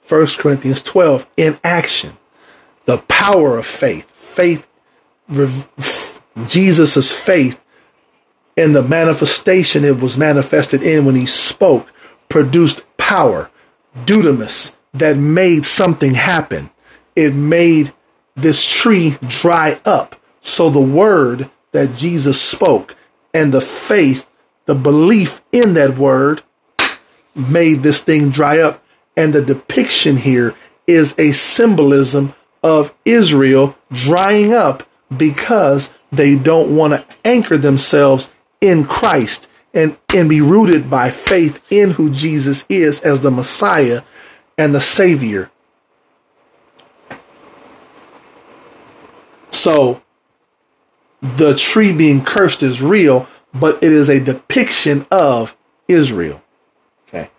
[0.08, 2.16] 1 Corinthians 12 in action.
[2.86, 4.10] The power of faith.
[4.12, 4.66] Faith,
[6.48, 7.62] Jesus' faith
[8.56, 11.92] in the manifestation it was manifested in when he spoke
[12.30, 13.50] produced power,
[14.06, 16.70] dunamis, that made something happen.
[17.16, 17.94] It made
[18.36, 20.16] this tree dry up.
[20.42, 22.96] So the word that Jesus spoke
[23.34, 24.30] and the faith,
[24.66, 26.42] the belief in that word
[27.36, 28.84] made this thing dry up.
[29.18, 30.56] And the depiction here
[30.88, 34.84] is a symbolism of Israel drying up
[35.16, 38.32] because they don't want to anchor themselves
[38.62, 44.02] in Christ and, and be rooted by faith in who Jesus is as the Messiah
[44.58, 45.52] and the Savior.
[49.52, 50.02] So
[51.22, 55.56] the tree being cursed is real, but it is a depiction of
[55.88, 56.42] Israel.
[57.08, 57.30] Okay.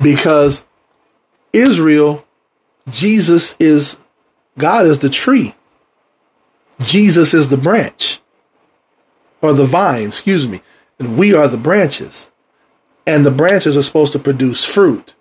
[0.00, 0.66] Because
[1.52, 2.24] Israel,
[2.88, 3.96] Jesus is,
[4.60, 5.54] God is the tree.
[6.80, 8.20] Jesus is the branch
[9.42, 10.62] or the vine, excuse me,
[10.98, 12.30] and we are the branches.
[13.06, 15.14] And the branches are supposed to produce fruit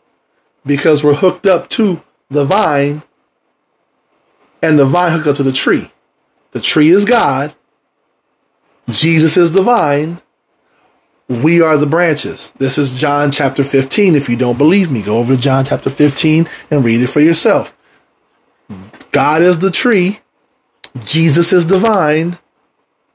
[0.65, 3.03] because we're hooked up to the vine
[4.61, 5.91] and the vine hooked up to the tree.
[6.51, 7.55] The tree is God.
[8.89, 10.21] Jesus is the vine.
[11.27, 12.51] We are the branches.
[12.57, 14.15] This is John chapter 15.
[14.15, 17.19] If you don't believe me, go over to John chapter 15 and read it for
[17.19, 17.73] yourself.
[19.11, 20.19] God is the tree.
[21.05, 22.37] Jesus is the vine.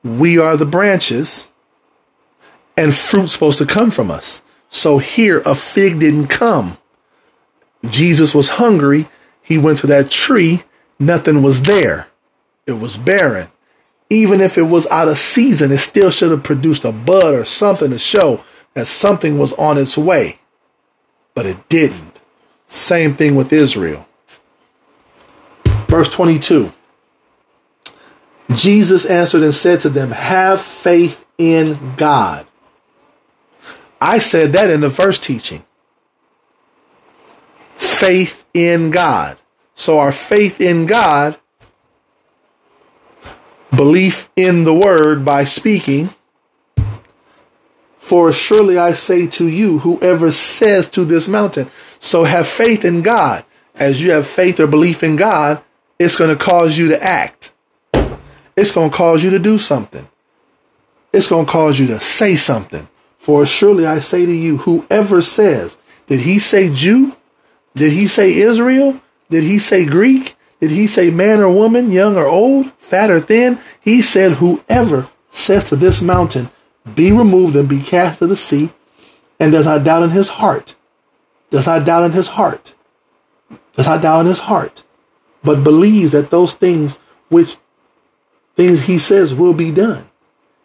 [0.03, 1.51] We are the branches.
[2.77, 4.43] And fruit's supposed to come from us.
[4.69, 6.79] So here, a fig didn't come.
[7.89, 9.09] Jesus was hungry.
[9.43, 10.63] He went to that tree.
[10.99, 12.09] Nothing was there.
[12.67, 13.49] It was barren.
[14.11, 17.45] Even if it was out of season, it still should have produced a bud or
[17.45, 18.43] something to show
[18.75, 20.39] that something was on its way.
[21.35, 22.21] But it didn't.
[22.67, 24.07] Same thing with Israel.
[25.95, 26.73] Verse 22
[28.51, 32.47] Jesus answered and said to them, Have faith in God.
[34.01, 35.63] I said that in the first teaching.
[37.77, 39.39] Faith in God.
[39.77, 41.39] So our faith in God,
[43.71, 46.11] belief in the word by speaking.
[47.99, 51.71] For surely I say to you, whoever says to this mountain,
[52.01, 53.45] so have faith in God.
[53.77, 55.63] As you have faith or belief in God,
[56.05, 57.53] it's going to cause you to act.
[58.57, 60.07] It's going to cause you to do something.
[61.13, 62.87] It's going to cause you to say something.
[63.17, 67.17] For surely I say to you, whoever says, did he say Jew?
[67.75, 69.01] Did he say Israel?
[69.31, 70.37] Did he say Greek?
[70.61, 73.59] Did he say man or woman, young or old, fat or thin?
[73.81, 76.51] He said, whoever says to this mountain,
[76.95, 78.71] be removed and be cast to the sea,
[79.41, 80.77] and does not doubt in his heart,
[81.51, 82.75] does not doubt in his heart,
[83.75, 84.84] does not doubt in his heart,
[85.45, 87.57] but believes that those things which
[88.57, 90.09] things he says will be done.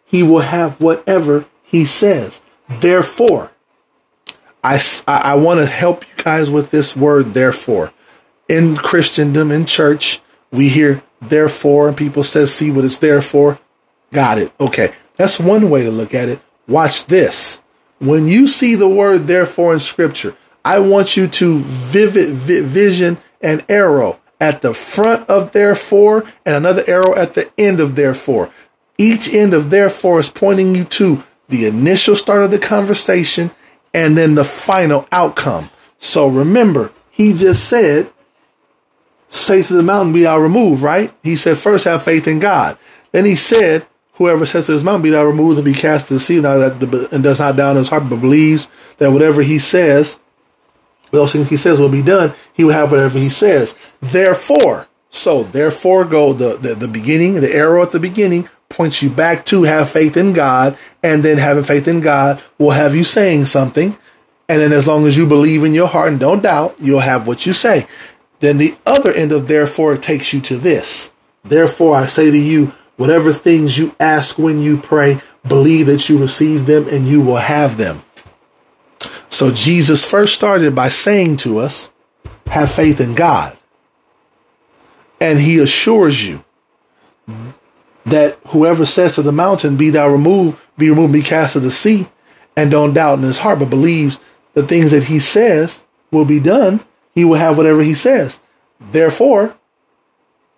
[0.04, 2.42] He will have whatever he says.
[2.68, 3.50] Therefore,
[4.62, 7.92] I, I, want to help you guys with this word, therefore.
[8.48, 10.20] In Christendom, in church,
[10.50, 13.58] we hear therefore, and people say, see what it's there for.
[14.12, 14.52] Got it.
[14.60, 14.92] Okay.
[15.16, 16.40] That's one way to look at it.
[16.66, 17.62] Watch this.
[17.98, 23.18] When you see the word therefore in scripture, I want you to vivid vi- vision
[23.40, 28.50] an arrow at the front of therefore and another arrow at the end of therefore.
[28.96, 33.50] Each end of therefore is pointing you to the initial start of the conversation
[33.92, 35.70] and then the final outcome.
[35.98, 38.10] So remember, he just said,
[39.28, 41.12] say to the mountain, be thou removed, right?
[41.22, 42.78] He said, first have faith in God.
[43.12, 46.14] Then he said, whoever says to this mountain, be thou removed and be cast to
[46.14, 48.68] the sea, and does not doubt in his heart, but believes
[48.98, 50.20] that whatever he says,
[51.10, 53.76] those things he says will be done, he will have whatever he says.
[54.00, 59.10] Therefore, so therefore go the, the, the beginning, the arrow at the beginning points you
[59.10, 63.04] back to have faith in God, and then having faith in God will have you
[63.04, 63.98] saying something.
[64.48, 67.26] And then as long as you believe in your heart and don't doubt, you'll have
[67.26, 67.86] what you say.
[68.38, 71.12] Then the other end of therefore takes you to this.
[71.44, 76.18] Therefore, I say to you, whatever things you ask when you pray, believe that you
[76.18, 78.02] receive them and you will have them.
[79.30, 81.92] So Jesus first started by saying to us,
[82.48, 83.56] have faith in God.
[85.20, 86.44] And he assures you
[88.04, 91.70] that whoever says to the mountain, be thou removed, be removed, be cast to the
[91.70, 92.08] sea,
[92.56, 94.18] and don't doubt in his heart, but believes
[94.54, 96.80] the things that he says will be done,
[97.14, 98.40] he will have whatever he says.
[98.80, 99.56] Therefore,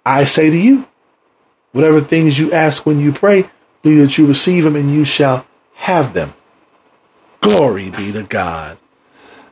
[0.07, 0.89] I say to you,
[1.73, 3.51] whatever things you ask when you pray,
[3.83, 6.33] believe that you receive them and you shall have them.
[7.43, 8.79] Glory be to God.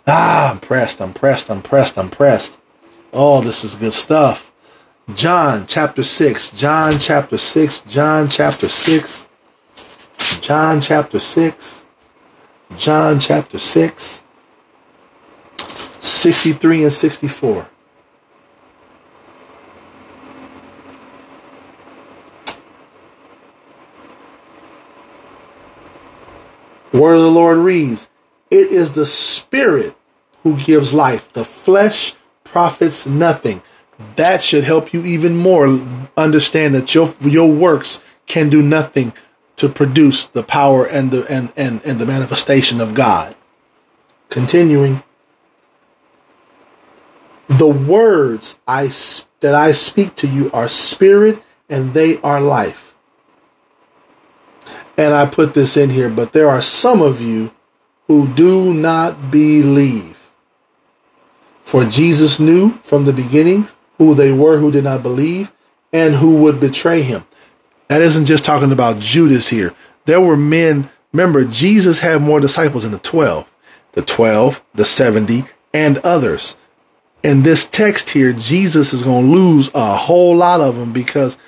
[0.07, 2.61] Ah, I'm pressed, I'm pressed, I'm pressed, I'm pressed.
[3.13, 4.53] Oh, this is good stuff.
[5.15, 9.29] John chapter 6, John chapter 6, John chapter 6,
[10.41, 11.85] John chapter 6,
[12.77, 14.23] John chapter 6,
[16.01, 17.70] 63 and 64.
[26.93, 28.09] Word of the Lord reads,
[28.51, 29.95] It is the Spirit
[30.43, 31.33] who gives life.
[31.33, 32.15] The flesh
[32.45, 33.63] profits nothing.
[34.17, 35.67] That should help you even more
[36.17, 39.13] understand that your your works can do nothing
[39.57, 43.37] to produce the power and the and, and, and the manifestation of God.
[44.31, 45.03] Continuing.
[47.49, 48.91] The words I
[49.41, 52.90] that I speak to you are spirit and they are life
[55.01, 57.53] and I put this in here, but there are some of you
[58.07, 60.31] who do not believe.
[61.63, 65.53] For Jesus knew from the beginning who they were who did not believe
[65.91, 67.25] and who would betray him.
[67.89, 69.75] That isn't just talking about Judas here.
[70.05, 73.51] There were men, remember, Jesus had more disciples than the 12,
[73.93, 76.59] the 12, the 70, and others.
[77.23, 81.39] In this text here, Jesus is going to lose a whole lot of them because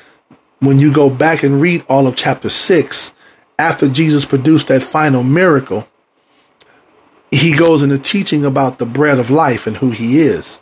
[0.60, 3.14] when you go back and read all of chapter 6,
[3.58, 5.88] after Jesus produced that final miracle,
[7.30, 10.60] he goes into teaching about the bread of life and who he is.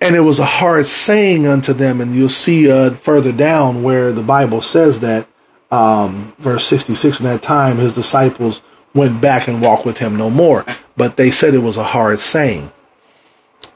[0.00, 4.12] And it was a hard saying unto them, and you'll see uh, further down where
[4.12, 5.26] the Bible says that,
[5.70, 8.62] um, verse 66, from that time his disciples
[8.94, 10.64] went back and walked with him no more.
[10.96, 12.72] But they said it was a hard saying.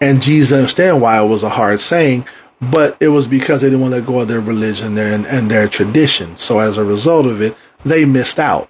[0.01, 2.25] And Jesus understand why it was a hard saying,
[2.61, 5.67] but it was because they didn't want to go of their religion and, and their
[5.67, 6.37] tradition.
[6.37, 8.69] So as a result of it, they missed out.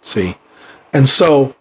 [0.00, 0.36] See?
[0.92, 1.54] And so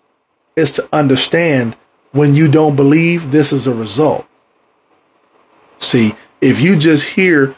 [0.56, 1.76] it's to understand
[2.12, 4.26] when you don't believe, this is a result.
[5.78, 7.56] See, if you just hear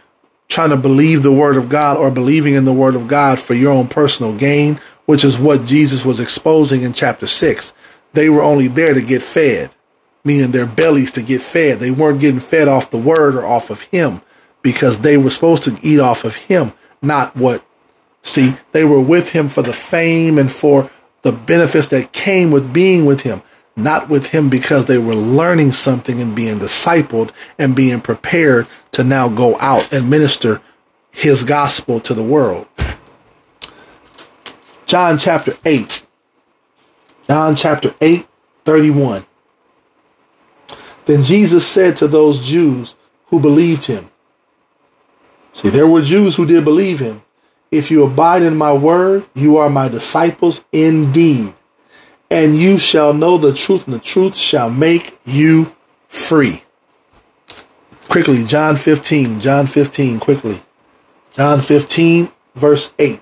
[0.47, 3.53] trying to believe the word of God or believing in the word of God for
[3.53, 7.73] your own personal gain, which is what Jesus was exposing in chapter 6,
[8.13, 9.69] they were only there to get fed,
[10.23, 11.79] meaning their bellies to get fed.
[11.79, 14.21] They weren't getting fed off the word or off of Him
[14.61, 17.63] because they were supposed to eat off of Him, not what
[18.21, 20.89] See, they were with him for the fame and for
[21.21, 23.41] the benefits that came with being with him,
[23.75, 29.03] not with him because they were learning something and being discipled and being prepared to
[29.03, 30.61] now go out and minister
[31.11, 32.67] his gospel to the world.
[34.85, 36.05] John chapter 8.
[37.27, 38.27] John chapter 8,
[38.65, 39.25] 31.
[41.05, 42.95] Then Jesus said to those Jews
[43.27, 44.09] who believed him,
[45.53, 47.21] See, there were Jews who did believe him.
[47.71, 51.53] If you abide in my word, you are my disciples indeed.
[52.31, 55.75] And you shall know the truth, and the truth shall make you
[56.07, 56.63] free.
[58.07, 60.61] Quickly, John 15, John 15, quickly.
[61.31, 63.21] John 15, verse 8.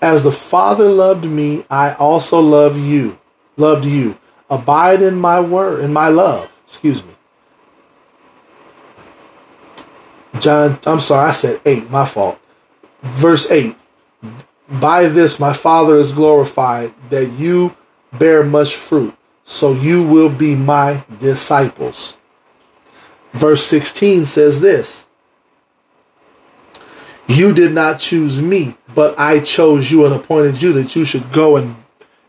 [0.00, 3.18] As the Father loved me, I also love you,
[3.56, 4.18] loved you.
[4.50, 6.50] Abide in my word, in my love.
[6.64, 7.14] Excuse me.
[10.40, 12.41] John, I'm sorry, I said 8, my fault
[13.02, 13.76] verse 8
[14.68, 17.76] By this my Father is glorified, that you
[18.12, 22.16] bear much fruit, so you will be my disciples.
[23.32, 25.06] Verse 16 says this
[27.26, 31.32] You did not choose me, but I chose you and appointed you that you should
[31.32, 31.76] go and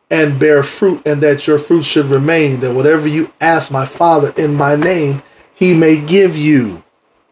[0.10, 4.32] and bear fruit, and that your fruit should remain, that whatever you ask my Father
[4.38, 5.24] in my name,
[5.56, 6.84] he may give you.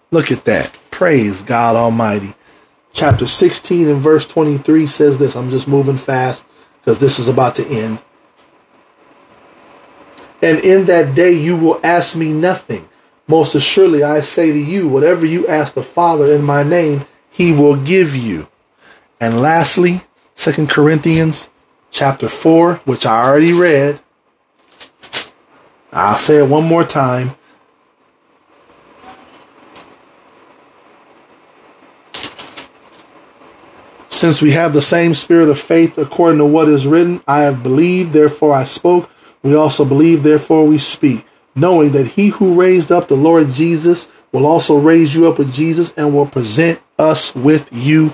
[0.10, 0.80] Look at that.
[0.90, 2.34] Praise God Almighty
[2.94, 5.36] chapter 16 and verse 23 says this.
[5.36, 6.46] I'm just moving fast
[6.80, 8.00] because this is about to end.
[10.42, 12.88] And in that day you will ask me nothing.
[13.28, 17.54] Most assuredly, I say to you, whatever you ask the Father in my name, he
[17.54, 18.50] will give you.
[19.22, 20.02] And lastly,
[20.36, 21.50] Second Corinthians
[21.92, 24.02] chapter 4, which I already read.
[25.94, 27.36] I'll say it one more time.
[34.22, 37.64] Since we have the same spirit of faith according to what is written, I have
[37.64, 39.10] believed, therefore I spoke.
[39.42, 44.10] We also believe, therefore we speak, knowing that he who raised up the Lord Jesus
[44.32, 48.10] will also raise you up with Jesus and will present us with you